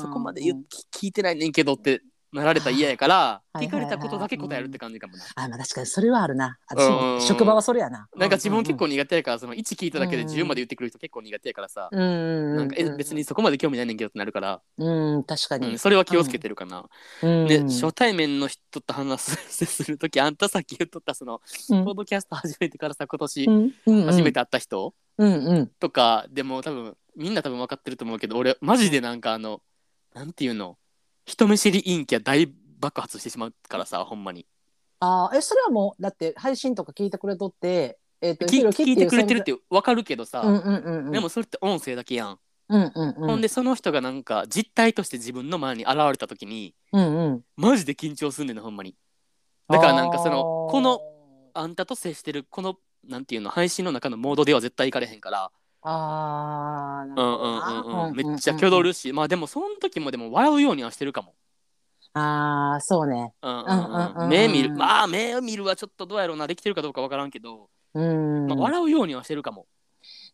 [0.02, 2.02] そこまで聞いてないねんけどって
[2.36, 5.24] なられたら嫌やからはい聞かれたことだけ答えるって感じかもな。
[5.36, 6.58] あまあ確かにそれはあるな。
[6.68, 6.98] 私うん。
[6.98, 8.08] うんうんも職場はそれやな。
[8.16, 10.30] なんか自分結構う苦手やからその1聞いただけでうん。
[10.30, 11.90] 10まで言ってくる人結構苦手やからさ。
[11.92, 14.62] んうんうんなんかえ別にそこまで興味ないねんけどってなるから。
[14.78, 16.86] うん確かうんにそれは気をつけてるかな。
[17.24, 17.48] うん。
[17.48, 21.86] で初対面の人と話す接 する時あんたさっき言っとったその、うん。
[21.86, 25.68] ポッドキャスト始めてからさ今年初めて会った人、うんうん。
[25.80, 29.62] とかでも多分みんな多分分かってると思うけど俺マジでなんかあの
[30.14, 30.78] なんていうの？
[31.26, 34.46] 人見知り陰キャ大爆発してしまうからさほんまに。
[35.00, 41.12] あーえそれはもうだって配信とか聞いてくれとってえっとき聞いてくれてるっうて分かるけどさ、うんうんうんうん。
[41.12, 43.14] でもそれって音声だけやん、うんうんうん。
[43.14, 47.42] ほんでその人がなんか実態として自分の前に現れた時にうんうん。
[47.58, 48.96] マジで緊張すんねんなほんまに。
[49.68, 50.72] だからなんかそのあー。
[50.72, 51.02] この
[51.54, 55.52] あんたと接してるこのなんていうの配信の中のモードでは絶対行かれへんから
[55.88, 58.16] あーなるほうんうんうんうん。
[58.16, 59.14] めっちゃ挙動るし。
[59.14, 61.36] まあでもその時もでも笑うようにはしてるかも。
[62.14, 63.34] ああそうね。
[63.42, 64.72] うんうんうん目見る。
[64.72, 66.48] まあ目を見るはちょっとどうやろうな。
[66.48, 68.48] できてるかどうかわからんけど、うん。
[68.48, 69.68] まあ、笑うようにはしてるかも。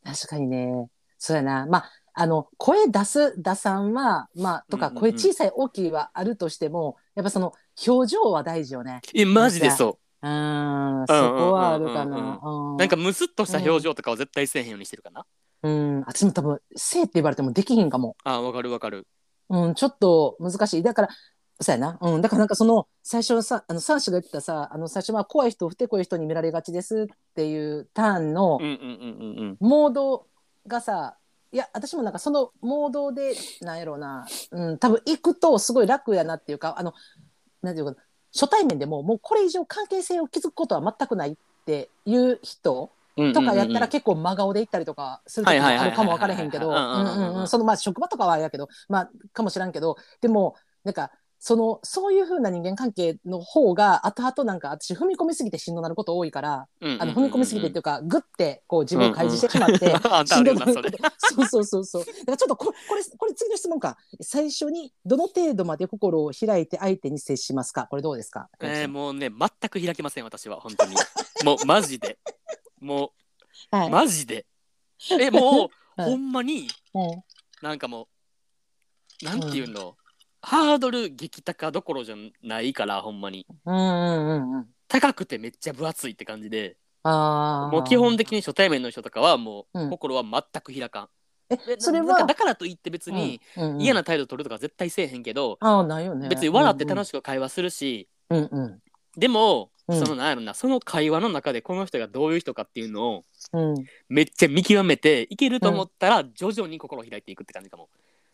[0.05, 0.87] 確かにね。
[1.17, 1.65] そうやな。
[1.65, 7.53] まああの声出す出さんはまあとか声小さい大きいはあるとしてもやっぱその
[7.87, 9.01] 表情は大事よね。
[9.13, 12.39] えマジでそううんそこはあるかな。
[12.43, 12.77] うん。
[12.77, 15.25] なんかムスっとした表情とかは絶対せえへんようにしてるかな、
[15.63, 15.99] うん。
[16.01, 18.15] 私も多分「せい」って言われてもできひんかも。
[18.23, 19.07] あわかるわかる。
[19.49, 20.83] うん、ちょっと難しい。
[20.83, 21.09] だから、
[21.59, 21.97] そうやな。
[22.01, 29.57] うん、だからなんかその、最初さ、あの、サーシが言ってたさ、あの、最初は怖い人、不手こい人に見られがちですっていうターンのうんうんうんうんうん。
[29.59, 30.27] モード
[30.65, 31.17] がさ、
[31.51, 36.93] いや、私もなんかそのモードで、なんやろうな、うん、多分行くとすごい楽やなっていうか、あの、
[37.61, 38.01] なんていうか、
[38.33, 47.47] 初対面でももうこれ以上関係性を築くことは全くないっていう人うんとかやったら結構真顔で行ったりとかする時もあるかも分からへんけど。
[47.47, 48.69] そのまあ職場とかはあれやけど。
[48.87, 49.97] まあかもしらんけど。
[50.21, 50.55] でも
[50.85, 51.11] なんか
[51.43, 60.75] そのそういう風な人間関係の方が後々なんか私踏み込みすぎてしんどなること多いから、うんうんうんうんあの踏み込みすぎてっていうかグッてこう自分を開示してしまって、 あんたあしんどなる。
[60.75, 60.89] こと
[61.19, 62.05] そうそうそうそう。
[62.05, 63.97] だからちょっとここれこれ次の質問か。
[64.21, 67.87] 最初にどの程度まで心を開いて相手に接しますか？
[67.87, 70.95] これどうですか、えー、もうね全く開けません私は本当に。
[71.43, 72.19] もうマジで。
[72.79, 73.13] も
[73.71, 74.45] はい、うマジで。
[75.19, 76.11] えもう、 はい。
[76.11, 77.23] ほんまにうん。
[77.63, 78.07] なんかも
[79.23, 79.95] うなんていうの、
[80.41, 83.45] ハードル激高どころじゃないからほんまに。
[83.65, 84.67] うんうんうんうん。
[84.87, 86.77] 高くてめっちゃ分厚いって感じで。
[87.03, 87.75] あー。
[87.75, 89.89] もう基本的に初対面の人とかはもう、うん。
[89.89, 91.09] 心は全く開かん。
[91.51, 96.29] ええそれはなんかだからといって別にうんうん嫌な態度取るとか絶対せえへんけど、ああないよね。
[96.29, 98.79] 別に笑って楽しく会話するし、うんうん。
[99.17, 99.99] でも、うん。
[99.99, 103.23] そのなんやろなその会話の中でこの人がどういう人かっていうのを
[103.53, 103.85] うんうん。
[104.07, 107.89] めっちゃ見極めていけると思ったら徐々に心を開いていくって感じかも。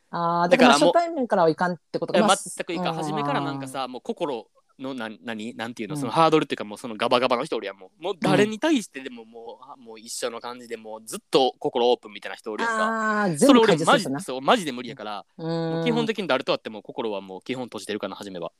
[0.10, 2.20] ああだから初対面からはいかんってことか。
[2.20, 2.96] 全くいいかうん。
[2.96, 4.48] 初めからなんかさもう心
[4.80, 6.00] のな何なんていうのうん。
[6.00, 8.04] そのハードルっていうかもうそのガバガバの人おるやんもう。
[8.04, 12.84] もう誰に対してでももう,あ、もう一緒の感じでもうずっと心オープンみたいな人おるやんか。
[12.86, 18.52] ああ全それ部俺マジそうマジで無理やから、もう基本的的に誰と会っても心はもう基本閉じてるかな初めは。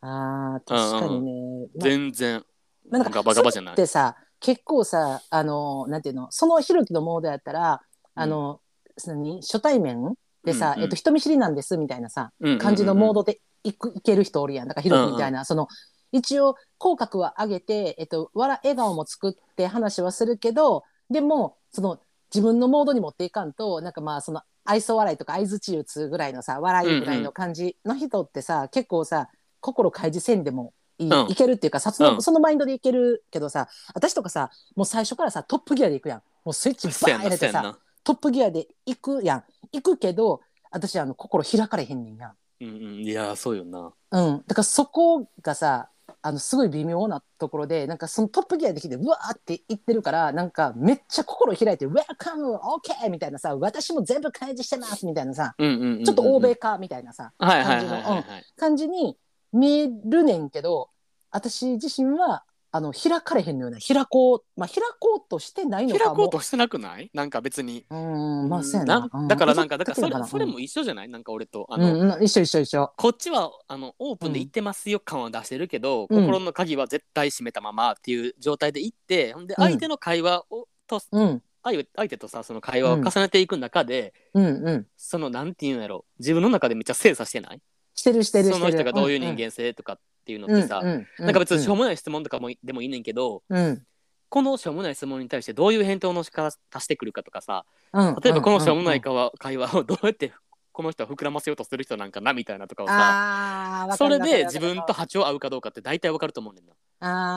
[0.00, 2.44] ああ確かにね、まあ全然。
[2.90, 3.74] まあなんかガバガバじゃない。
[3.74, 7.80] ってさ結構さあのなんていうのそのひろきのモードやったら
[8.14, 8.60] あの、
[9.06, 10.14] 何初対面
[10.44, 10.82] でさ、うんうん。
[10.82, 14.68] えっと、人見知りなんですみたいなさうんうんうん感じのモードでいくいける人おるやん。
[14.68, 15.68] だからひろきみたいな、その
[16.10, 22.00] 一応口角は上げて、えっと、笑笑顔も作って話はするけどでもその
[22.34, 29.28] 自分のモードに持っていかんとなんかまあその愛想笑いとか相づち打つぐらいのさ笑いぐらいの感じの人ってさ、結構さ
[29.60, 31.30] 心開示せんでもいい,、うん。
[31.30, 32.22] いけるっていうかさその,、うん。
[32.22, 36.22] そのマインドでいけるけどさ私とかさもう最初からさトップギアでいくやん。
[36.44, 39.44] もうスイッチバーン入れてさトップギアで行くやん。
[39.72, 40.40] 行くけど
[40.70, 42.32] 私あの心開かれへんねんやん。
[42.60, 43.04] うんうん。
[43.04, 43.92] いやそうよな。
[44.10, 45.88] うん、だからそこがさ
[46.20, 58.24] あのすごい微妙なところでなんかそのトップギアできてうわーって言ってるからなんかめっちゃ心開いて「ウェルカムオーケー!」みたいなさ「私も全部開示してます」みたいなさうんうんちょっと欧米化みたいなさはいはいはいはいはい。
[58.56, 59.16] 感じに
[59.52, 60.90] 見えるねんけど
[61.30, 62.44] 私自身は
[62.74, 63.78] あの開かれへんのよね。
[63.86, 64.44] 開こう。
[64.56, 66.16] まあ開こうとしてないの開かも。
[66.16, 67.10] こうとしてなくない？
[67.12, 67.84] なんか別に。
[67.90, 69.00] うーんまあそうやな。
[69.00, 71.08] なんうんだからなんかだからそれそれも一緒じゃない？
[71.10, 72.90] なんか俺とあうの、んうん、一緒一緒一緒。
[72.96, 76.24] こっちはあのオープンで行ってますよ感は出してるけど、うん。
[76.24, 79.64] 心の鍵は絶対閉めたままっていう状態で行ってほんでうん。
[79.64, 81.42] 相手の会話をとうん。
[81.62, 84.86] 相相手とさその会話を重ねていく中で、うんうん。
[84.96, 86.06] そのなんていうんやろ？
[86.18, 87.60] 自分の中でめっちゃ精査してない？
[87.94, 88.58] してるしてるしてる。
[88.58, 93.82] その人がどういう人間性とかっていうのってさ、うんうんなんか別にしょうもない質問とかもでもいいねんけど、うん。
[94.28, 100.32] このしょうもない質問に対してどういう返答の仕方足してくるかとかさうん例えばこのしょうもないか会話会話をどうやって
[100.72, 106.72] この人は膨らませようとする人なんかなみたいなとかをさそれで自分と波長合うかどうかって大体わかると思うねんな。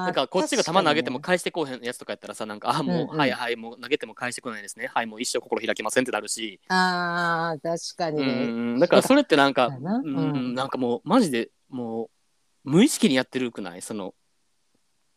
[0.06, 3.18] なんかこっちが球投げても確返してこうへんやつとかやったらさなんかあもう、うんうん。
[3.18, 4.90] はいはいもう投げても返してこないですね。
[4.94, 8.80] はいもう一生心開きませんってなるし、あー確かうんにね、うん。
[8.80, 12.10] だからそれってなんかうんなんかもうマジでもう
[12.66, 13.82] 無意識にやってるくない？
[13.82, 14.14] その。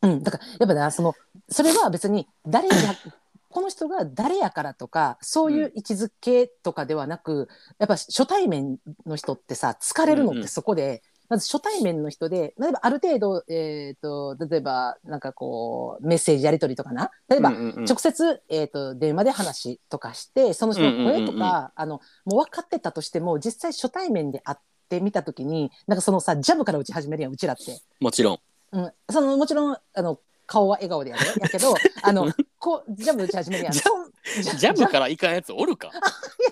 [0.03, 1.14] うん、だからやっぱなその
[1.49, 2.74] それは別に誰や
[3.51, 8.76] この人が誰やからとかそういう位置づけとかではなく、やっぱ初対面
[9.07, 10.49] の人ってさ疲れるのってうんうん。
[10.49, 17.11] そこで、まず初対面の人で例えばある程度、えー、と例えばなんかこうメッセージやり取りとかな？
[17.28, 17.84] 例えば、うんうんうん。
[17.86, 24.62] 直接、えー、と電話で話とかしてその人の声とか、うんうんうんうんあのもう分かってたとしても実際初対面で会って
[25.01, 27.80] みた時になんかそのさジャブから打ち始めるやんうちらって。
[28.01, 28.39] もちろん。
[28.72, 33.72] うん、そのもちろんあの顔は笑顔でやるやけど あのこうジャブ打ち始めるやん。
[33.72, 34.11] ジャそん
[34.43, 35.91] ジジャブからいかんやつおるか？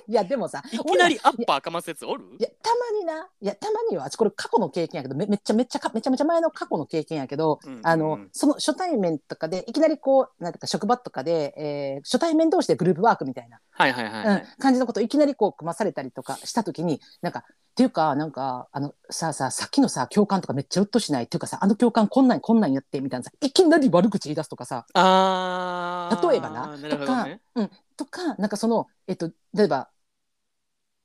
[0.06, 2.24] いやでもさいきなりアッパーかますやつおる？
[2.38, 3.28] いやたまにな。
[3.40, 7.86] いやたまにはあこれ過去の経験やけどめめっちゃめっちゃかめちゃめちゃ前の過去の経験やけど、うんうんうん。
[7.86, 14.42] あのその初対面とかでいきなりこうなんていうか職場とかで、えー初対面同士でグループワークみたいな、はいはいはい、はい。
[14.42, 17.44] うん、感じのことをいきなりこう組まされたりとかした時になんか
[17.76, 21.24] っていうかなんかあのさあさあさっきのさ共感とかめっちゃうっとしない？
[21.24, 26.30] っていうかさあの共感こんなんこんなんやってみたいなさいきなり悪口言い出すとかさあー。
[26.30, 27.42] 例えばななるほどね。
[27.54, 29.90] うん、とかなんかその、えっと、例えば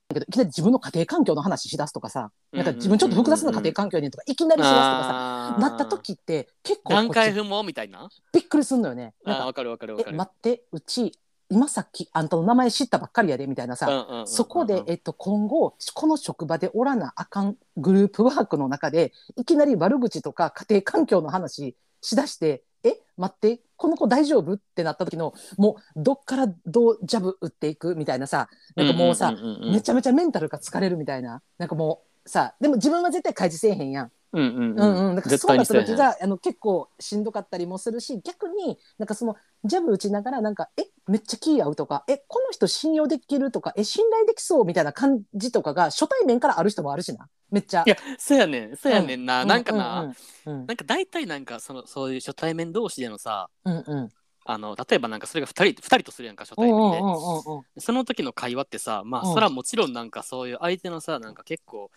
[0.07, 8.07] だけどいきなり自分の家庭環境の話しだすとかさなんか自分ちょっと複雑な家庭環境にとかいきなりしだすとかさなった時って結構段階踏もうみたいな？
[8.31, 9.13] びっくりすんのよね。
[9.25, 10.15] なんかわかるわかるわかる。
[10.15, 11.11] え待ってうち
[11.51, 34.11] 今さっきあんたの名前知ったばっかりやでみたいなさ、そこで、えっと、今後この職場でおらなあかんグループワークの中でいきなり悪口とか家庭環境の話しだして「え待ってこの子大丈夫?」ってなった時のもうどっからどうジャブ打っていくみたいなさなんかもうさ、んんんんめちゃめちゃメンタルが疲れるみたいななんかもうさでも自分は絶対開示せえへんやん。
[34.33, 35.09] うんうんうん。
[35.09, 47.27] うん、だから絶そうなった時があの結構しんどかったりもするし逆になんかそのジャブ打ちながらなんかえめっちゃ気合うとかえこの人信用できるとかえ信頼できそうみたいな感じとかが初対面からある人もあるしな。
[47.51, 47.83] めっちゃ。
[47.85, 48.77] いやそうやねん。
[48.77, 50.01] そうやねんな、うなんかな、
[50.45, 54.09] うんうんなんか大体なんかそのそういう初対面同士でのさうんうん。
[54.43, 57.63] あの例えばなんかそれが2人二人とするやんか初対面で、うんうんうんうんうん。
[57.77, 59.33] その時の会話ってさまあうん。
[59.33, 61.91] それはもちろんなんかそういう相手のさなんか結構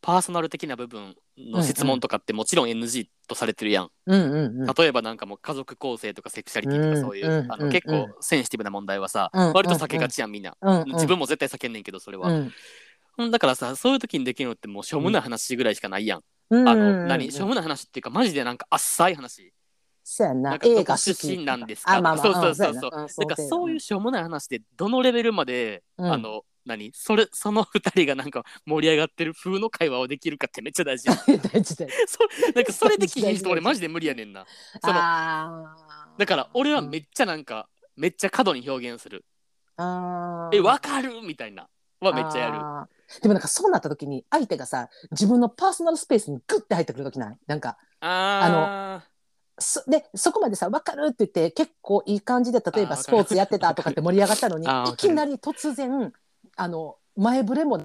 [0.00, 4.74] パーソナル的な部分の質問とかってもちろん NG とされてるやん、うんうんうん。
[4.74, 10.92] 例えばなんかもう家族構成とかセクシャリティとかそういう、うんうんあの結構センシティブな問題はさ、うん割と避けがちやんみんな、うんうん。
[10.92, 12.52] 自分も絶対避けんねんけどそれは、うん。
[13.18, 13.30] うん。
[13.30, 16.20] だからさそういう時にできるのってもうしょうもない話ぐらいしかないやん、
[16.50, 17.08] うんあのうんうん。
[17.08, 17.30] 何？
[17.32, 19.52] しょうもない話っていうかマジでなんかあっさい話。
[20.04, 21.96] そうやんなかどこなん映画好き出身なんですか？
[21.96, 22.90] あまあまあそうそうそうそう。
[22.92, 23.14] うんやな。
[23.16, 26.12] なんかそういうしょうもない話でどのレベルまで、うん。
[26.12, 26.92] あの何？
[26.94, 31.76] それその二人がなんか盛り上がってる風の会話をできるかってめっちゃ大事 大事大事。
[32.06, 34.46] そなんかそれできひん人 俺マジで無理やねんな。
[34.80, 39.24] そのだから俺はめっちゃなんか、めっちゃ過度に表現する。
[39.78, 41.22] えわかる？
[41.22, 41.68] みたいな。
[42.00, 42.58] はめっちゃやる。
[43.22, 47.36] でもなんかそうなった時に相手がさ自分のパーソナルスペースにグッて入ってくる時ない？
[47.46, 47.78] なんか。
[48.00, 49.02] あ
[49.60, 56.12] そでそこまでさ分かるって言って結構いい感じで例えばスポーツやってたとかって盛り上がったのにいきなり突然
[56.58, 57.82] あの前触れも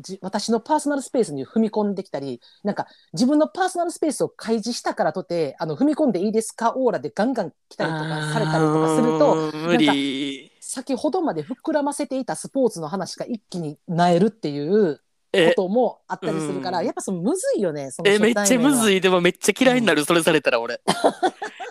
[0.00, 16.84] じ私のパーソナルスペースに踏み込んできたりなんか自分のパーソナルスペースを開示したからとてあの踏み込んでいいですかオーラでガンガン来たりとかされたりとかするとあー無理先ほどまで膨らませていたスポーツの話が一気になえるっていうこえともあったりするからうん。
[16.84, 18.96] やっぱそのむずいよねそのえめっちゃむずい。
[18.96, 20.80] いでもめっちゃ嫌いになる、それされたら俺。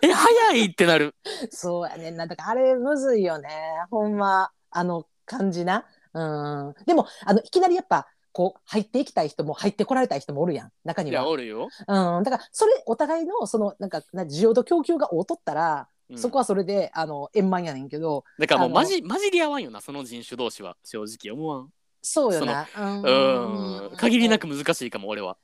[0.01, 1.15] え早いってなる。
[1.51, 2.11] そうやね。
[2.11, 3.49] んなだからあれむずいよね。
[3.89, 5.86] ほんまあの感じな
[6.18, 6.86] うん。
[6.86, 10.72] でもあのいきなりやっぱこう入っていきたい人も入ってこられたい人もおるやん。
[10.84, 11.24] 中いには。
[11.24, 16.18] やおるよ、うん、だからそれお互いのそのなんかな需要と供給が合うとったら、うん。
[16.18, 20.78] そこはそれであの円満やねんけどだからもうマジマジり合わんよなその人種同士は。
[20.84, 21.70] 正直思わん。
[22.01, 22.65] そうよな。
[22.78, 23.97] うん。
[23.97, 25.38] 限りなく難しいかも俺は、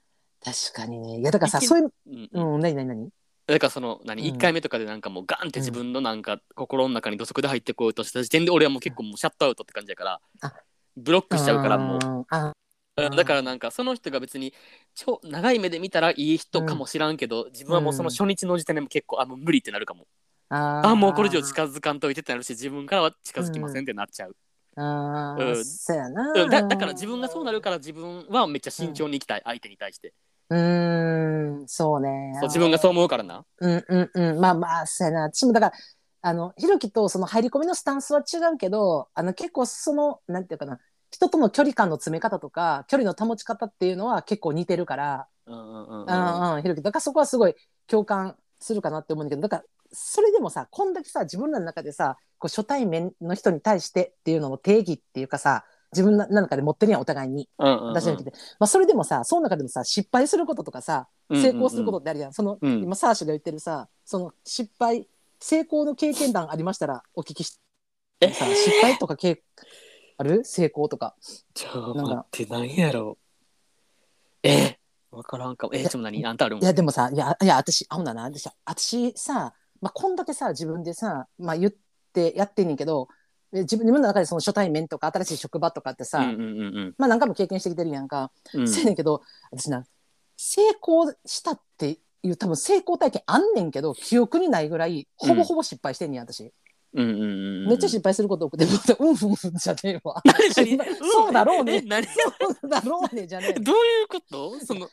[0.44, 1.20] 確かにね。
[1.20, 1.94] いやだからさそういう
[2.34, 2.56] うん。
[2.56, 2.62] うん。
[2.62, 3.10] 何何何？
[3.46, 4.36] だからその何、うん。
[4.36, 10.54] 1回目とかでなんかもうガンって自分のなんか心の中に土足で入ってこようとした時点で俺はもう結構もうシャットアウトって感じやからあ。
[10.96, 12.26] ブロックしちゃうからもう。
[12.96, 14.54] だからなんかその人が別に
[14.94, 20.06] 超長い目で見たらいい人かもしらんけど、自分はもうその初日の時点でも結構あもう無理ってなるかも、
[20.50, 24.36] ああもうこれ以上近づかんといてってなるし自分からは近づきませんってなっちゃう、
[24.76, 25.58] あー。
[25.58, 25.66] うん。
[25.66, 26.50] そうやな、うん。
[26.52, 30.14] だだから自分がそうなるから自分はめっちゃ慎重にいきたい、相手に対して
[30.50, 32.34] うーんそうね。
[32.36, 33.46] そう自分がそう思うからな。
[33.60, 35.22] うんうんうんまあまあそうやな。
[35.24, 35.74] 私もだから
[36.22, 40.80] あのひろきとその入り込みのスタンスは違うけどあの結構そのなんていうかな
[41.12, 46.08] 人との距離感の詰め方とか距離の保ち方っていうのは結構似てるから、うんうんうんうん。
[46.08, 47.56] うんうん、ひろきだからそこはすごい
[47.88, 57.50] 共感するかなって思うんだけどだからそれでもさこんだけさ自分らの中でさこう初対面の人に対してっていうのの定義っていうかさ自分の中で持ってるやんお互いに。
[57.58, 57.88] うんうんうん。
[57.94, 62.84] 私の時で、まあ、それでもさその中でもさ失敗することとかさ成功することってあるやん,、その、うん。
[62.84, 65.08] 今サーシが言ってるさその失敗
[65.40, 67.60] 成功の経験談ありましたらお聞きし
[68.20, 69.44] えさ失敗とか経
[70.18, 70.44] ある？
[70.46, 71.16] 成功とか。
[71.54, 73.18] ちょなんって何やろ。
[74.44, 74.78] うえ？
[75.12, 75.74] 分からんかも。
[75.74, 76.64] えちょっと何あんたあるもん？
[76.64, 81.74] いやでもさいやいや私あほんなな私私さ、まあ、こんだけさ自分でさ、まあ、言っ
[82.14, 83.23] てやってんねんけどえ
[83.62, 86.44] 自分自分の中でその初対面とか新しい職場とかってさ、うんうんう
[86.90, 88.68] んまあ何回も経験してきてるやんか、うん。
[88.68, 89.86] そうやねんけど私な
[90.38, 96.52] 成功したっていう多分成功体験あんねんけど記憶にないぐらいほぼほぼ失敗してんねん私、
[96.94, 97.26] うんうんうんう
[97.66, 97.68] ん。
[97.70, 98.66] めっちゃ失敗すること多くて
[99.00, 100.22] うんうんうんじゃねえわ。
[101.12, 101.76] そうだろうね。
[101.78, 102.06] え何？
[102.06, 102.12] そ
[102.64, 103.54] うだろうねじゃねえ。
[103.60, 104.60] どういうこと？
[104.66, 104.88] その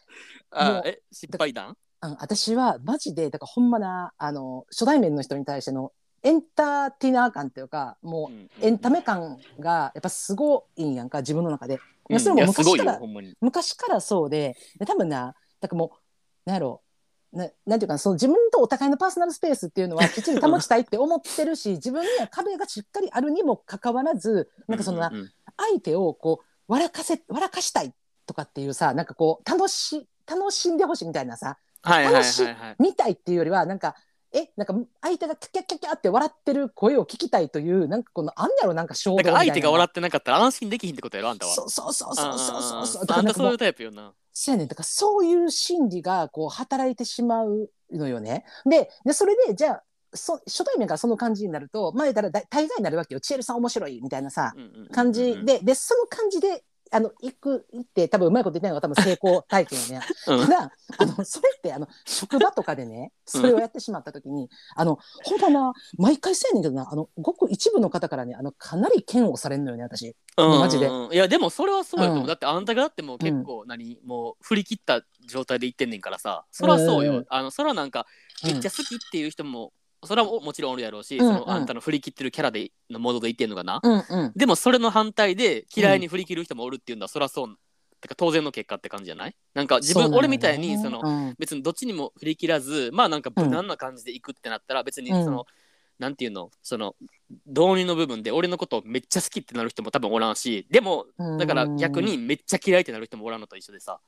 [0.51, 1.77] あえ失敗談？
[2.03, 5.93] うん私はマジでだからほんまなあの初対面の人に対しての
[6.23, 11.81] エンターテイナー感っていうかもうエンタメ感がやっぱすごいんやんか自分の中で。
[12.09, 13.01] いやそれも昔から
[13.41, 16.83] 昔からそうでで多分なだからもうなんやろ
[17.33, 25.03] ななんていうかなその自分とお互いのパーソナルスペースっていうのは きっちり保ちたいって思ってるし自分には壁がしっかりあるにもかかわらずなんかその
[25.57, 27.95] 相手をこう笑かせ笑かしたい
[28.27, 32.77] とかっていうさなんかこう楽し楽しんでほしいみたいなさはいはいはい楽しいはい。
[32.81, 33.95] 見たいっていうよりはなんか
[34.33, 41.55] えなんか相手がキャキャキャキャって笑ってる声を聞きたいというなんかこのあんやろなんか衝動みたいな相手が笑ってなかったら安心できひんってことやろあんたは。
[41.55, 42.87] そうそうそうそうそうそう。
[42.87, 44.12] そうあんうそういうタイプよな。
[44.33, 48.45] そうやねんだからそういう心理がこう働いてしまうのよね。
[48.64, 49.83] ででそれでじゃあ
[50.14, 54.89] そ初対面からその感じになると前からだ大概になるわけよ「チエルさん面白い」みたいなさうんうんうんうん。
[54.89, 55.59] 感じで。
[55.61, 60.07] でその感じであの行く行って多分うまいこと言ってないのが多分成功体験よね。
[60.26, 60.47] うん。
[60.47, 70.16] ただあのそれってあの職場とかでねそれをやってしまった時に、あのほんまな毎回そうやねんけどなあのごく一部の方からねあのかなり嫌悪されるのよね私。
[70.36, 70.59] うん。
[70.59, 70.91] マジで。
[71.12, 72.26] いやでもそれはそうやと思う、うん。
[72.26, 76.45] だってあんたがだってもう結構何、もう振り切った状態で言ってんねんからさ。
[76.51, 78.07] それはそうよ、うんあのそれはなんか
[78.43, 79.72] めっちゃ好きっていう人も、
[80.05, 81.35] それはももちろんおるやろうし、うんうん。
[81.35, 84.33] そのあんたの振り切ってるキャラでのモードで言ってんのかな、うんうん。
[84.35, 87.57] でもそれの反対で嫌いに振り切る人もおるっていうのはそりゃそう
[88.01, 89.37] てか当然の結果って感じじゃない？
[89.53, 90.27] なんか自分、そうなのよね。
[90.27, 91.35] 俺みたいにその、うん。
[91.39, 95.25] 別にどっちにも振り切らずまあなんか無難な感じでいくってなったら別にうん。
[95.25, 95.45] その、
[96.01, 96.51] なんていうの？
[96.63, 96.97] その
[97.47, 101.07] 導入の部分で俺のことをめっちゃ好きってなる人も多分おらんしでも
[101.39, 104.01] だから逆にめっちゃ嫌いってなる人もおらんのと一緒でさ。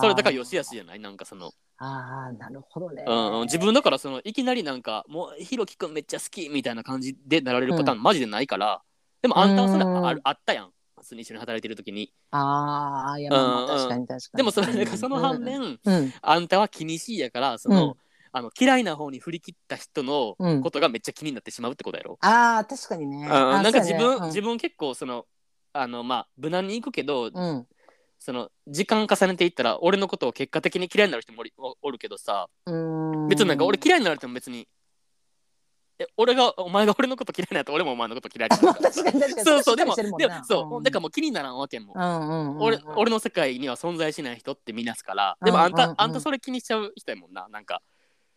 [0.00, 1.00] それだからよしあしじゃない？
[1.00, 3.04] なんかその、あーなるほどね。
[3.06, 8.82] うんうん、自分だからそのいきなりなんかもうひろきくんめっちゃ好きみたいな感じでなられるパターンマジでないから、
[9.20, 10.06] でもあんたはそれうん。
[10.06, 10.70] あるあったやん。
[10.98, 12.12] 普通に一緒に働いてる時に。
[12.30, 13.66] ああいやうんうん。
[13.66, 14.36] 確かに確かに。
[14.38, 16.12] でもそれその反面、うん、うん。
[16.22, 17.94] あんたは気にしいやからその、うん
[18.34, 20.62] あの嫌いな方に振り切った人のうん。
[20.62, 23.28] ことがめっちゃ気になってしまうってことやろ、ああ確かにね。
[23.28, 24.26] なんか自分、そうやね。
[24.28, 25.26] 自分結構その
[25.74, 27.66] あのまあ無難にいくけど、うん。
[28.18, 31.42] その時間重ねていったら俺のことを結果的に嫌いになる人も
[31.82, 33.28] おるけどさうん。
[33.28, 34.68] 別になんか俺嫌いになる人も別に
[35.98, 38.48] え俺がお前が俺のこと嫌いになったら俺もお前のこと嫌い
[39.44, 40.38] そうそうでもでな。
[40.38, 40.82] もそう、ん。
[40.84, 45.36] だからもう気にならんわけも、うんうんうん俺俺の世界には存在しない人って見なすから。
[45.44, 45.90] でもあんた、うんうん。
[45.90, 47.48] うんあんたそれ気にしちゃう人やもんな。
[47.48, 47.82] なんか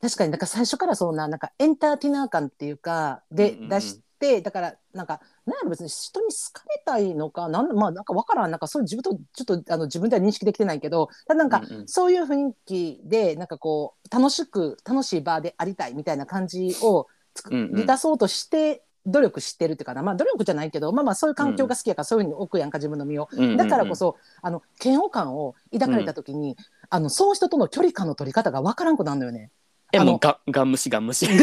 [0.05, 18.83] 確かになんか最初からそうななんかエンターテイナー感っていうかでうんうんうん出して、だからなんかなんやろ別に人に好かれたいのかなんまあなんかわからんなんかそういう自分とちょっとあの自分では認識できてないけどただなんか、うんうんそういう雰囲気でなんかこう楽しく楽しい場でありたいみたいな感じを作うんうんり出そうとして。
[19.07, 23.29] 努力してるっていうかな、まあ、努力じゃないけど、まあまあそういう環境が好きやから、そういうふうに置くやんか、自分の身を。
[23.55, 26.57] だからこそ、あの嫌悪感を抱かれた時に、
[26.89, 29.51] あのその人との距離感の取り方がわからんくなるのよね。
[29.91, 30.19] えもう。
[30.19, 31.27] ガガン無視ガン無視。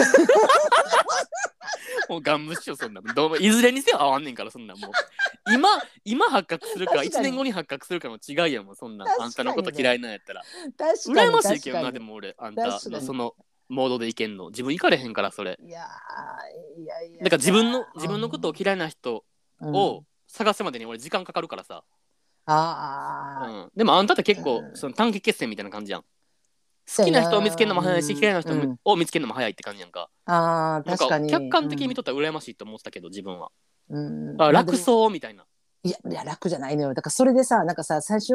[2.08, 3.00] もうガン無視よそんな。
[3.00, 4.90] どうもいずれにせよ合わんねんからそんなんもう。
[5.54, 5.68] 今
[6.04, 7.26] 今発覚するか確かに。
[7.26, 9.04] 1年後に発覚するかの違いやもんそんな。
[9.04, 9.26] ん確かにね。
[9.26, 10.42] あんたのこと嫌いなんやったら。
[10.76, 11.84] 確かに羨ましいけど確かに。
[11.84, 12.94] なでも俺あんた確かに。
[12.96, 13.34] のその
[13.68, 14.50] モードでいけんの。
[14.50, 15.58] 自分行かれへんからそれ。
[15.62, 19.24] いやーいやいやだから自分の自分のことを嫌いな人
[19.60, 19.72] うん。
[19.74, 21.84] を探すまでに俺時間かかるからさ、
[22.46, 23.52] あー。
[23.64, 24.76] うん、でもあんたって結構うん。
[24.76, 26.04] その短期決戦みたいな感じやん
[26.96, 28.76] 好きな人を見つけるのも早いしうん嫌いな人うん。
[28.84, 30.08] を見つけるのも早いって感じやんか。
[30.26, 31.30] あーなん確かに。
[31.30, 33.50] 客観的に見とったら羨ましいと思ってたけど自分は。
[33.90, 34.42] うん。
[34.42, 35.44] あ楽そうみたいな。
[35.84, 36.94] いやいや楽じゃないのよ。
[36.94, 38.34] だからそれでさなんかさ最初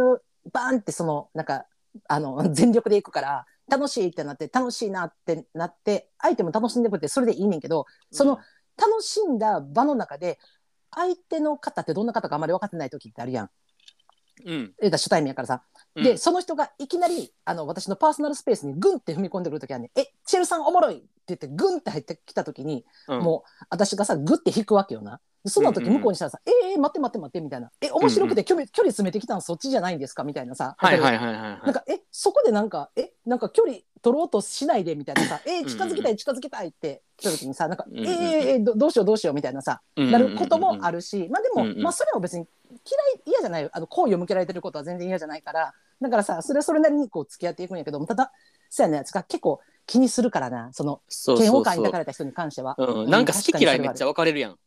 [0.51, 1.65] バーンってそのなんか
[2.07, 8.39] あの 全力でいくから楽しいってなって楽しいなってなって相手も楽しんでくれてそれでいいねんけどその
[8.77, 10.39] 楽しんだ場の中で
[10.91, 13.49] 相手の方ってどんな方かあまり分かってない時ってあるやん。
[14.45, 15.63] うん、言うたら初対面やからさ、
[15.95, 16.03] うん。
[16.03, 25.19] でその人がいきなりあの私のパーソナルスペースにグンって踏み込んでくる時はね「えチェルさんおもろい!」って言ってグンって入ってきた時に、うん、もう私がさグッて引くわけよな。
[25.43, 25.99] でその時うんうんうん。
[25.99, 40.97] 向こうにしたらさ「えー、待って待って待って」みたいな「え面白くて距離,、距離詰めてきたのそっちじゃないんですか?」みたいなさ、はいはいいはいなんかえそこでなんかえなんか距離取ろうとしないでみたいなさ「えー近づきたい近づきたい」って来た時にさなんか「うんうー、えーどどうしようどうしよう」みたいなさなることもある。
[40.97, 41.81] るし、まあでも、うんうん。
[41.81, 42.45] まあそれは別に
[42.89, 48.31] 嫌い嫌じゃないよあの好意を向けられてることは全然嫌じゃないからだからさそれはそれなりにこう付き合っていくんやけどただ
[48.69, 50.69] そうやねが結構気にするからな。
[50.73, 51.01] その
[51.39, 52.75] 嫌悪感に抱かれた人に関しては。
[52.77, 54.59] うん、なんか好き嫌いめっちゃゃ分かれるやん。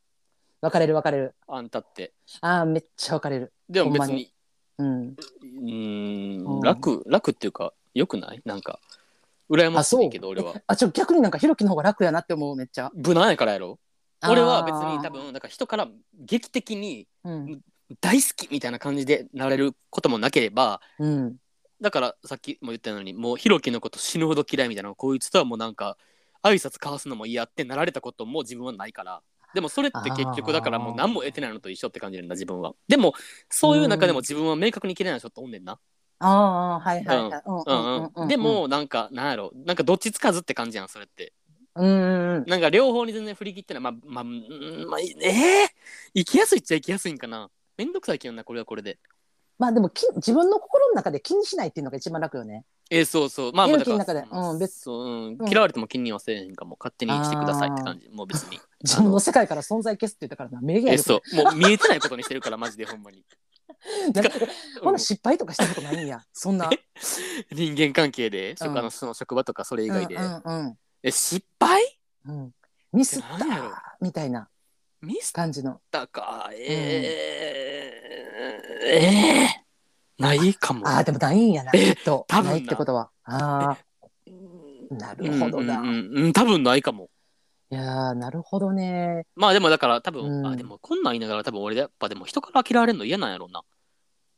[0.63, 1.35] 分かれる分かれる。
[1.47, 2.15] あんたって。
[2.41, 3.53] ああめっちゃ分かれる。
[3.69, 4.33] でも別に
[4.79, 6.59] うんうん。
[6.59, 6.61] ん。
[6.63, 8.41] 楽楽っていうかよくない？
[8.47, 8.81] なんか
[9.51, 10.55] 羨ましいけど俺は。
[10.67, 12.91] あちょ逆になんかひろきの方が楽やなって思うめっちゃ。
[12.95, 13.79] 無難やからやろ？
[14.27, 15.87] 俺は別に多分なんか人から
[16.19, 17.61] 劇的にうん
[18.01, 21.37] 大好きみたいな感じでなれることもなければうん。
[21.81, 25.97] だからさっきも言ったようにもうひろきのこと死ぬほど嫌いみたいなこいつとはもうなんか
[26.43, 29.23] 挨拶交わすのも嫌ってなられたことも自分はないから。
[29.55, 32.75] でもそれって結局だからもう何も得てないのと一緒って感じなんだ自分は。
[32.87, 33.15] でも
[33.49, 35.79] そういう中でも自分は明確に嫌いな人っておんねんな、
[36.21, 39.51] ああはいはいでもなんかなんやろ。
[39.55, 41.33] なんかどっちつかずって感じやんそれって。
[41.75, 43.83] うんなんか両方に全然振り切ってない。
[43.83, 45.69] まあまあうんまあええ
[46.15, 47.51] 生きやすいっちゃ生きやすいんかな
[47.81, 48.99] めんどくさいけどなこれはこれで。
[49.59, 52.67] まあでもき自分の心の中で気にしないっていうのが一番楽よね。
[52.91, 53.53] えー、そうそう。
[53.55, 54.23] まあまあだかの中で。
[54.31, 55.39] うん別そう、うん。
[55.41, 55.49] うん。
[55.49, 56.77] 嫌われても気にはせえへんかも。
[56.79, 58.07] 勝手にしてくださいって感じ。
[58.11, 58.61] もう別に。
[58.85, 60.61] 自分の世界から存在消すって言ったからな。
[60.61, 63.25] 名言やでえそうもう見えてないことにしてるからマジでほんまに。
[64.13, 64.31] なんか
[64.77, 66.23] うんほな失敗とかしたことないんや。
[66.35, 66.69] そんな。
[67.51, 68.75] 人間関係で、うん。
[68.75, 71.81] 他のその職場とかそれ以外で、うんうんえ失敗？
[72.27, 72.39] うん。
[72.41, 72.55] うん
[72.93, 73.71] ミスったなんやろ。
[74.01, 74.49] みたいな
[75.03, 76.51] ミスっ感じのたか。
[76.53, 77.91] え
[78.85, 78.97] え
[79.47, 79.49] え
[80.19, 80.87] ないかも。
[80.87, 82.27] ああでもないんやなきえっと。
[82.29, 82.51] 多分な。
[82.53, 83.11] ないってことは。
[83.25, 83.77] あ
[84.91, 87.09] あなるほどな、うんうん多分ないかも。
[87.71, 89.25] いやーなるほどね。
[89.37, 90.47] まあでもだから多分、うん。
[90.47, 93.63] あでもこんなん言いながら多分俺やっぱでも人から嫌われるの嫌なんやろうな。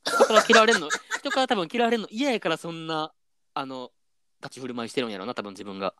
[0.04, 0.88] 人から嫌われるの
[1.18, 3.12] 人から多分嫌われるの嫌やからそんな
[3.54, 3.90] あの
[4.42, 5.94] 立ち振る舞いしてるんやろうな多分自分が。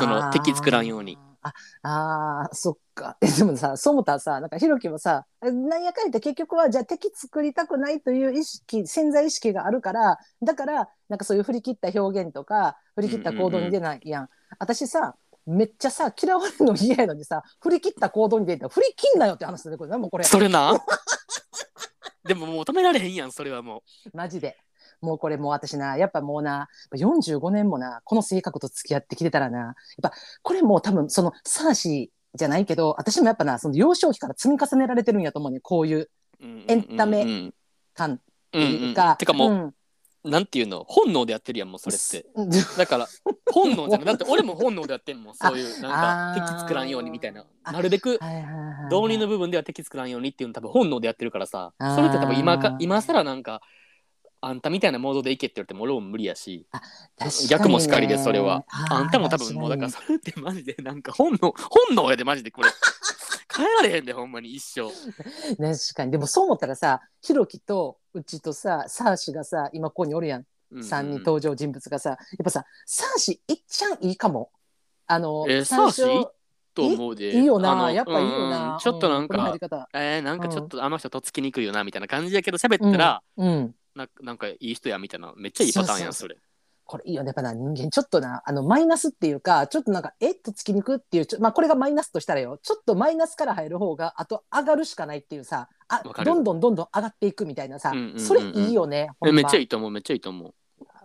[0.00, 3.16] その敵作らんようにああーそっか。
[3.22, 14.28] えでもさそう思ったらさなんかひろきもさなんやかんやって結局はじゃあ敵作りたくないという意識潜在意識があるからだからなんかそういう振り切った表現とか振り切った行動に出ないやん,、
[14.58, 15.16] 私さ
[15.46, 20.24] めっちゃさ嫌われるの嫌やのにさ振り切った行動に出たら振り切んなよって話だねこれなもうこれ。
[20.24, 20.78] それな。
[22.24, 23.82] でももう止められへんやんそれはも
[24.12, 24.58] マジで。
[25.00, 36.10] もうこれもう私な、やっぱもうな、やっぱ45年もな、この性格と付き合ってきてたらな、やっぱこれもう多分そのサーシーじゃないけど、私もやっぱな、その幼少期から積み重ねられてるんやと思うね、こういうう。
[36.40, 37.54] エンタメうん
[37.94, 38.18] 感っ
[38.50, 39.16] てうんうんいうか。
[39.16, 39.74] てかもう、ん。
[40.22, 40.84] なんていうの？
[40.86, 42.26] 本能でやってるやんもうそれって。
[42.34, 42.50] うん。
[42.50, 43.08] だから
[43.50, 44.04] 本能じゃない。
[44.06, 47.46] だって俺も本能でやってんもんそういうなんか敵作らんようにみたいな。
[47.64, 48.90] あなるべくはいはいはいはい。
[48.90, 51.72] 道理の部分では敵作らんようにっていうの多分本能でやってるからさ。
[51.78, 53.62] それって多分今か今更なんか
[54.42, 56.66] あんたみたいなモードでいけって言われても俺も無理やし。
[57.48, 58.64] 逆もしかりでそれは。
[58.90, 61.52] ーあんたも多分もうだから確それってマジでなんか本能
[61.88, 62.70] 本能やでマジでこれ。
[63.54, 64.88] 変えられへんでほんまに一生。
[65.56, 66.10] 確かに。
[66.12, 70.46] でもそう思ったらさひろきとうちとさサーシがさ今ここにおるやん。
[70.72, 74.50] うん3人登場人物がさやっぱさサーシいっちゃんいいかも。
[75.06, 76.28] あの、えーサーシ
[76.72, 77.36] と思うで。
[77.36, 78.78] いいよなやっぱいいような、ん。
[78.78, 79.88] ちょっとなんかり方。
[79.92, 86.36] えーなんかちょっとあの人とっつきにくいよなみたいな感じやけど喋ったらうんななんかいい人やみたいなめっちゃいいパターンやんそれ。
[86.84, 87.28] これいいよね。
[87.28, 92.58] やっぱな人間ちょっとなあのマイナスっていうかちょっとなんかえっとつきにくっていうちょまあこれがマイナスとしたらよ。
[92.62, 98.20] ちょっとマイナスから入る方があと上がるしかないっていうさあどんどんどんどん上がっていくみたいなさ、うんうんうんうん。
[98.20, 99.28] それいいよねま。
[99.28, 100.54] えめっちゃいいと思うめっちゃいいと思う。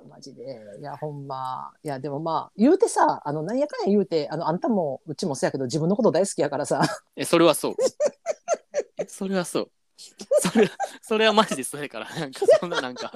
[0.10, 0.60] マジで。
[0.80, 1.72] いやほんま。
[1.84, 6.82] いやでもまあ言うてさあのなんやかんや言うてあのあんたもうちもそうやけど自分のこと大好きやからさ。
[7.16, 7.76] えそれはそう。
[8.98, 9.72] えそれはそう
[10.52, 10.70] それ
[11.02, 13.14] それはマジでそうやからなんかそんななんか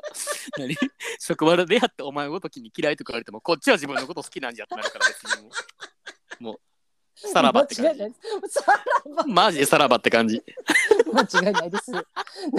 [0.57, 0.75] 何？
[1.19, 5.49] 職場で出会ってお前ごときに嫌いとか言われてもこっちは自分のこと好きなんじゃってなるから別にも
[6.39, 6.59] うもう
[7.15, 8.03] さらばって感じ
[9.27, 10.41] マジでさらばって感じ
[11.11, 11.91] 間違いないです。
[11.91, 12.03] なん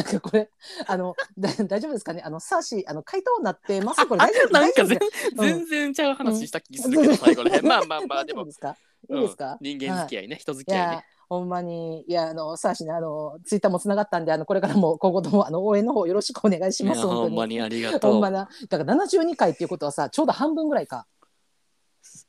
[0.05, 0.51] かこれ、
[0.87, 2.21] あの、だ大丈夫ですかね？
[2.23, 4.05] あの、サーシー、あの、回答になってます？
[4.07, 4.53] これ大丈夫。
[4.53, 4.99] なんか全
[5.37, 8.41] 全然ちゃう話した気するけど、最後ねまあまあまあ でも。
[8.43, 8.77] いいですか？
[9.09, 11.05] うん人間付き合いね、人付いやき合いね。
[11.31, 16.99] ほんまに、いや、あの、サーシーね、あの、ツイッターもつながったんで、あの、これからも、今後とも、あの、応援の方よろしくお願いしいます。
[16.99, 17.55] やほんまに。
[17.55, 21.07] にありがとうほんまな、だから、七十二回っていうことはさ、ちょうど半分ぐらいか。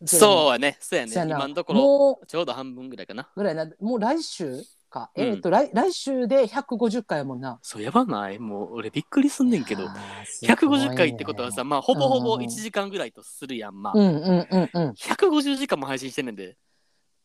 [0.05, 5.09] そうやねそうやねやな今のところちょうど半分ぐらいかなぐらいな、もう来週か。
[5.15, 7.57] うんえっ、と、来、来週で百五十回やもんな。
[7.63, 9.99] そうやばないもう俺びっくりすんねんけどね
[10.43, 14.89] 150回ってことはさまあほぼほぼうん1時間ぐらいとするやんまあ、うんうんうんうん。
[14.91, 16.57] 150時間も配信してんねんで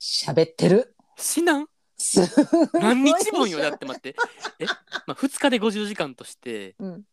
[0.01, 0.96] 喋ってる。
[1.17, 1.67] 死なん？
[1.99, 2.21] す
[2.75, 3.59] 何日分よ？
[3.59, 4.15] だって待って。
[4.59, 4.67] え、
[5.07, 7.05] まあ、2日で50時間としてうん。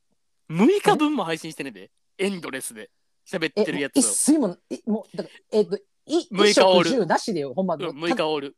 [0.52, 2.90] 6日分も配信してんねんでエンドレスで。
[3.26, 6.84] 喋ってるやつ一を睡もいもうだからえっ、とい6日オール。
[6.84, 8.58] 衣食住なしでよほんま、うん6日オール。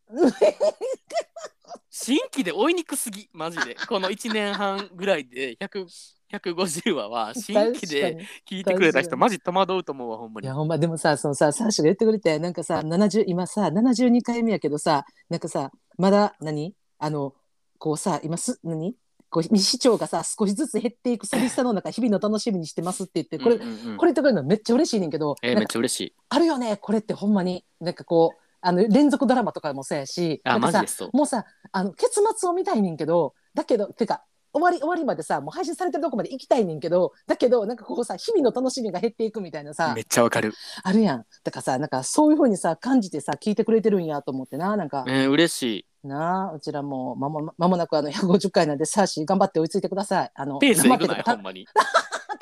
[1.92, 3.76] 新規で追いにくすぎマジで。
[3.88, 5.86] この1年半ぐらいで100
[6.32, 10.46] 150話は 新規で聞いてくれた人マジ戸惑うと思うわほんまに。
[10.46, 16.74] いやほんまでもさそのさサーシが言ってくれてなんかさ70今さ72回目やけどさなんかさまだ何？
[16.98, 17.34] あの
[17.78, 18.96] こうさ今す何？
[19.30, 23.98] こう未視聴がさ少しずつ減っていく寂しさの中日々の楽しみにしてますって言ってこれ、うんうんうん。
[23.98, 26.16] これ言ってくれるのめっちゃ嬉しいねんけど、えーめっちゃ嬉しい。
[26.30, 27.66] あるよねこれってほんまに。
[27.82, 31.10] なんかこうあの連続ドラマとかもそうやしあなんかさマジでそう。
[31.14, 34.24] もうさあの結末を見たいねんけどだけどてか
[34.56, 40.54] 終わり終わりまでさもう配信されてるとこまで行きたいねんけどだけどなんかこうさ日々の楽しみが減っていくみたいなさめっちゃわかる。
[40.84, 41.26] あるやん。
[41.44, 44.78] だからさなんかそういうふうにさ感じてさ聞いてくれてるんやと思ってな。
[44.78, 45.86] なんか、えー嬉しい。
[46.08, 50.32] なあうちらもまもまもなくあの150回なんでサーシー頑張って追いついてください。
[50.34, 51.68] あのペースえぐ頑張ってたないほんまに。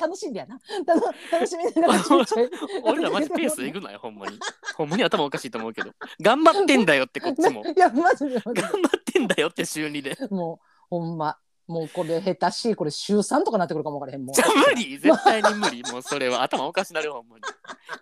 [0.00, 0.58] 楽しんでやな。
[0.86, 1.00] 楽
[1.32, 2.50] 楽しみながらちょいちょい
[2.82, 4.38] 俺らマジペースえぐないほんまに。
[4.76, 5.92] ほんまに頭おかしいと思うけど。
[6.20, 7.64] 頑張ってんだよってこっちも。
[7.74, 10.28] いやマジで頑張ってんだよって週2でで。
[10.28, 14.34] もうほんまもうこれ下手しいこれ週3とかなってくるかもわからへんもう。
[14.34, 14.98] じゃあ無理。
[14.98, 15.82] 絶対に無理。
[15.90, 16.42] もうそれは。
[16.42, 17.42] 頭おかしなるほんまに。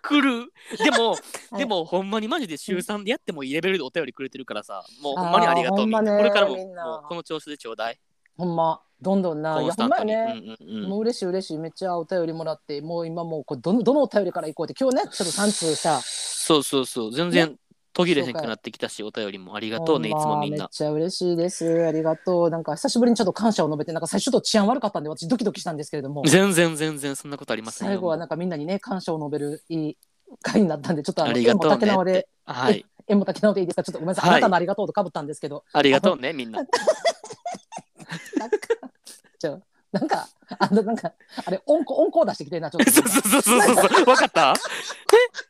[0.01, 0.51] 来る。
[0.77, 1.17] でも、 は
[1.53, 1.57] い。
[1.59, 4.83] でもほんまにマジで週3でやってもいいレベルでお便りくれてるからさ。
[5.01, 6.17] もうほんまにありがとうみんな。
[6.17, 6.63] これからもも
[7.05, 7.99] うこの調子でちょうだい。
[8.37, 8.81] ほんま。
[9.01, 10.89] どんどんなコいやほんまやンスタントに、ね、うんうんうん。
[10.89, 11.57] もう嬉しい嬉しい。
[11.57, 14.75] めっちゃお便りもらってもう今もうこれどのどのお便りからいこうって。
[14.79, 16.01] 今日ねちょっと3通さ。
[16.01, 17.13] そうそうそう。
[17.13, 17.57] 全然
[17.93, 21.85] 途切れへんくなってきたしお便りもありがとうねいつもみんなめっちゃ嬉しいです。
[21.85, 22.49] ありがとう。
[22.49, 26.23] なんか久しぶりにちょっと感謝を述べて、なんか最初と治安悪かったんで、私ドキドキしたんですけれども。
[26.25, 29.97] 全然全然そんなことありませんよ最後はなんかみんなにね、感謝を述べるいい
[30.41, 33.83] 回になったんで、ちょっとあの、ありがとうねはい縁も竹縄でいいですか？
[33.83, 34.29] ちょっとごめんなさい。
[34.29, 35.63] はいあなたのありがとうとかぶったんですけど。
[35.71, 36.57] ありがとうねみんな
[38.37, 38.57] なんか、
[39.39, 40.27] ちょ、なんか、
[40.59, 41.13] あの、なんか、
[41.45, 42.91] あれ、音符、音符を出してきてるな、ちょっと。
[42.91, 44.53] そうそうそうそうそうそう分かった？
[44.53, 44.55] え？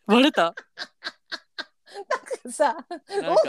[0.08, 0.54] バレた？
[2.52, 2.76] さ、
[3.10, 3.42] なんか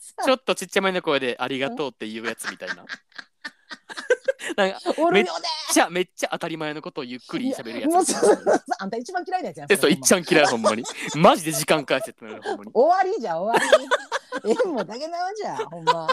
[0.00, 2.84] さちょっとちっちゃめの声で「ありがとう」っていうやつみたいな
[4.56, 5.30] なんかおるよね。
[5.72, 9.68] じゃあめっちゃ当たり前のことをゆっくり喋るやつもうそうそうそうあんた一番嫌いなやつやん。
[9.68, 10.84] でそういっちゃゃん嫌いほんまに
[11.16, 13.88] マジで時間返せってなるほんまに 終わりじゃん終わり。
[14.44, 16.08] えもうだけなわじゃんほんま。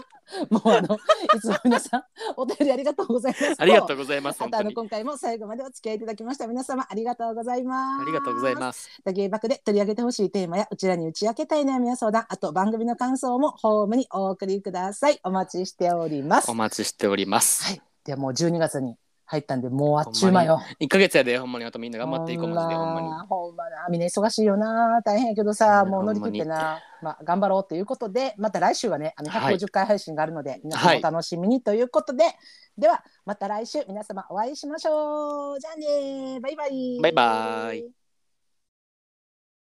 [0.49, 2.03] もうあのいつも皆さん
[2.37, 3.55] お便りありがとうございます。
[3.57, 8.01] ありがとうございますあとあの今回も最後までお付き合いいただきました皆様ありがとうございます。
[8.03, 9.13] ありがとうございますす。
[9.13, 15.19] 芸爆で取り上げてほしいテーマやうちらに打ち明けたい悩みや相談あと番組の感想もホームにお送りください。
[15.23, 16.55] お待ちしておりますお。
[16.55, 17.81] 待ちしておりますはい。
[18.03, 18.95] でもう12月に
[19.29, 20.59] 入ったんでもうあっちゅう間よ。
[20.81, 23.07] 1ヶ月やでほんまにあとみんな頑張っていこうマジでほんまに。
[23.27, 23.87] ほんまな。
[23.87, 25.01] みんな忙しいよな。
[25.05, 26.81] 大変やけどさ、うんもう乗り切ってな。
[27.03, 29.55] まあ頑張ろうということでまた来週はねあのはい。
[29.55, 32.23] 150回配信があるので、皆さんお楽しみにということで、
[32.75, 33.85] ではまた来週。
[33.87, 35.59] 皆様お会いしましょう。
[35.59, 36.99] じゃあねバイバイ。
[36.99, 37.98] バイバイ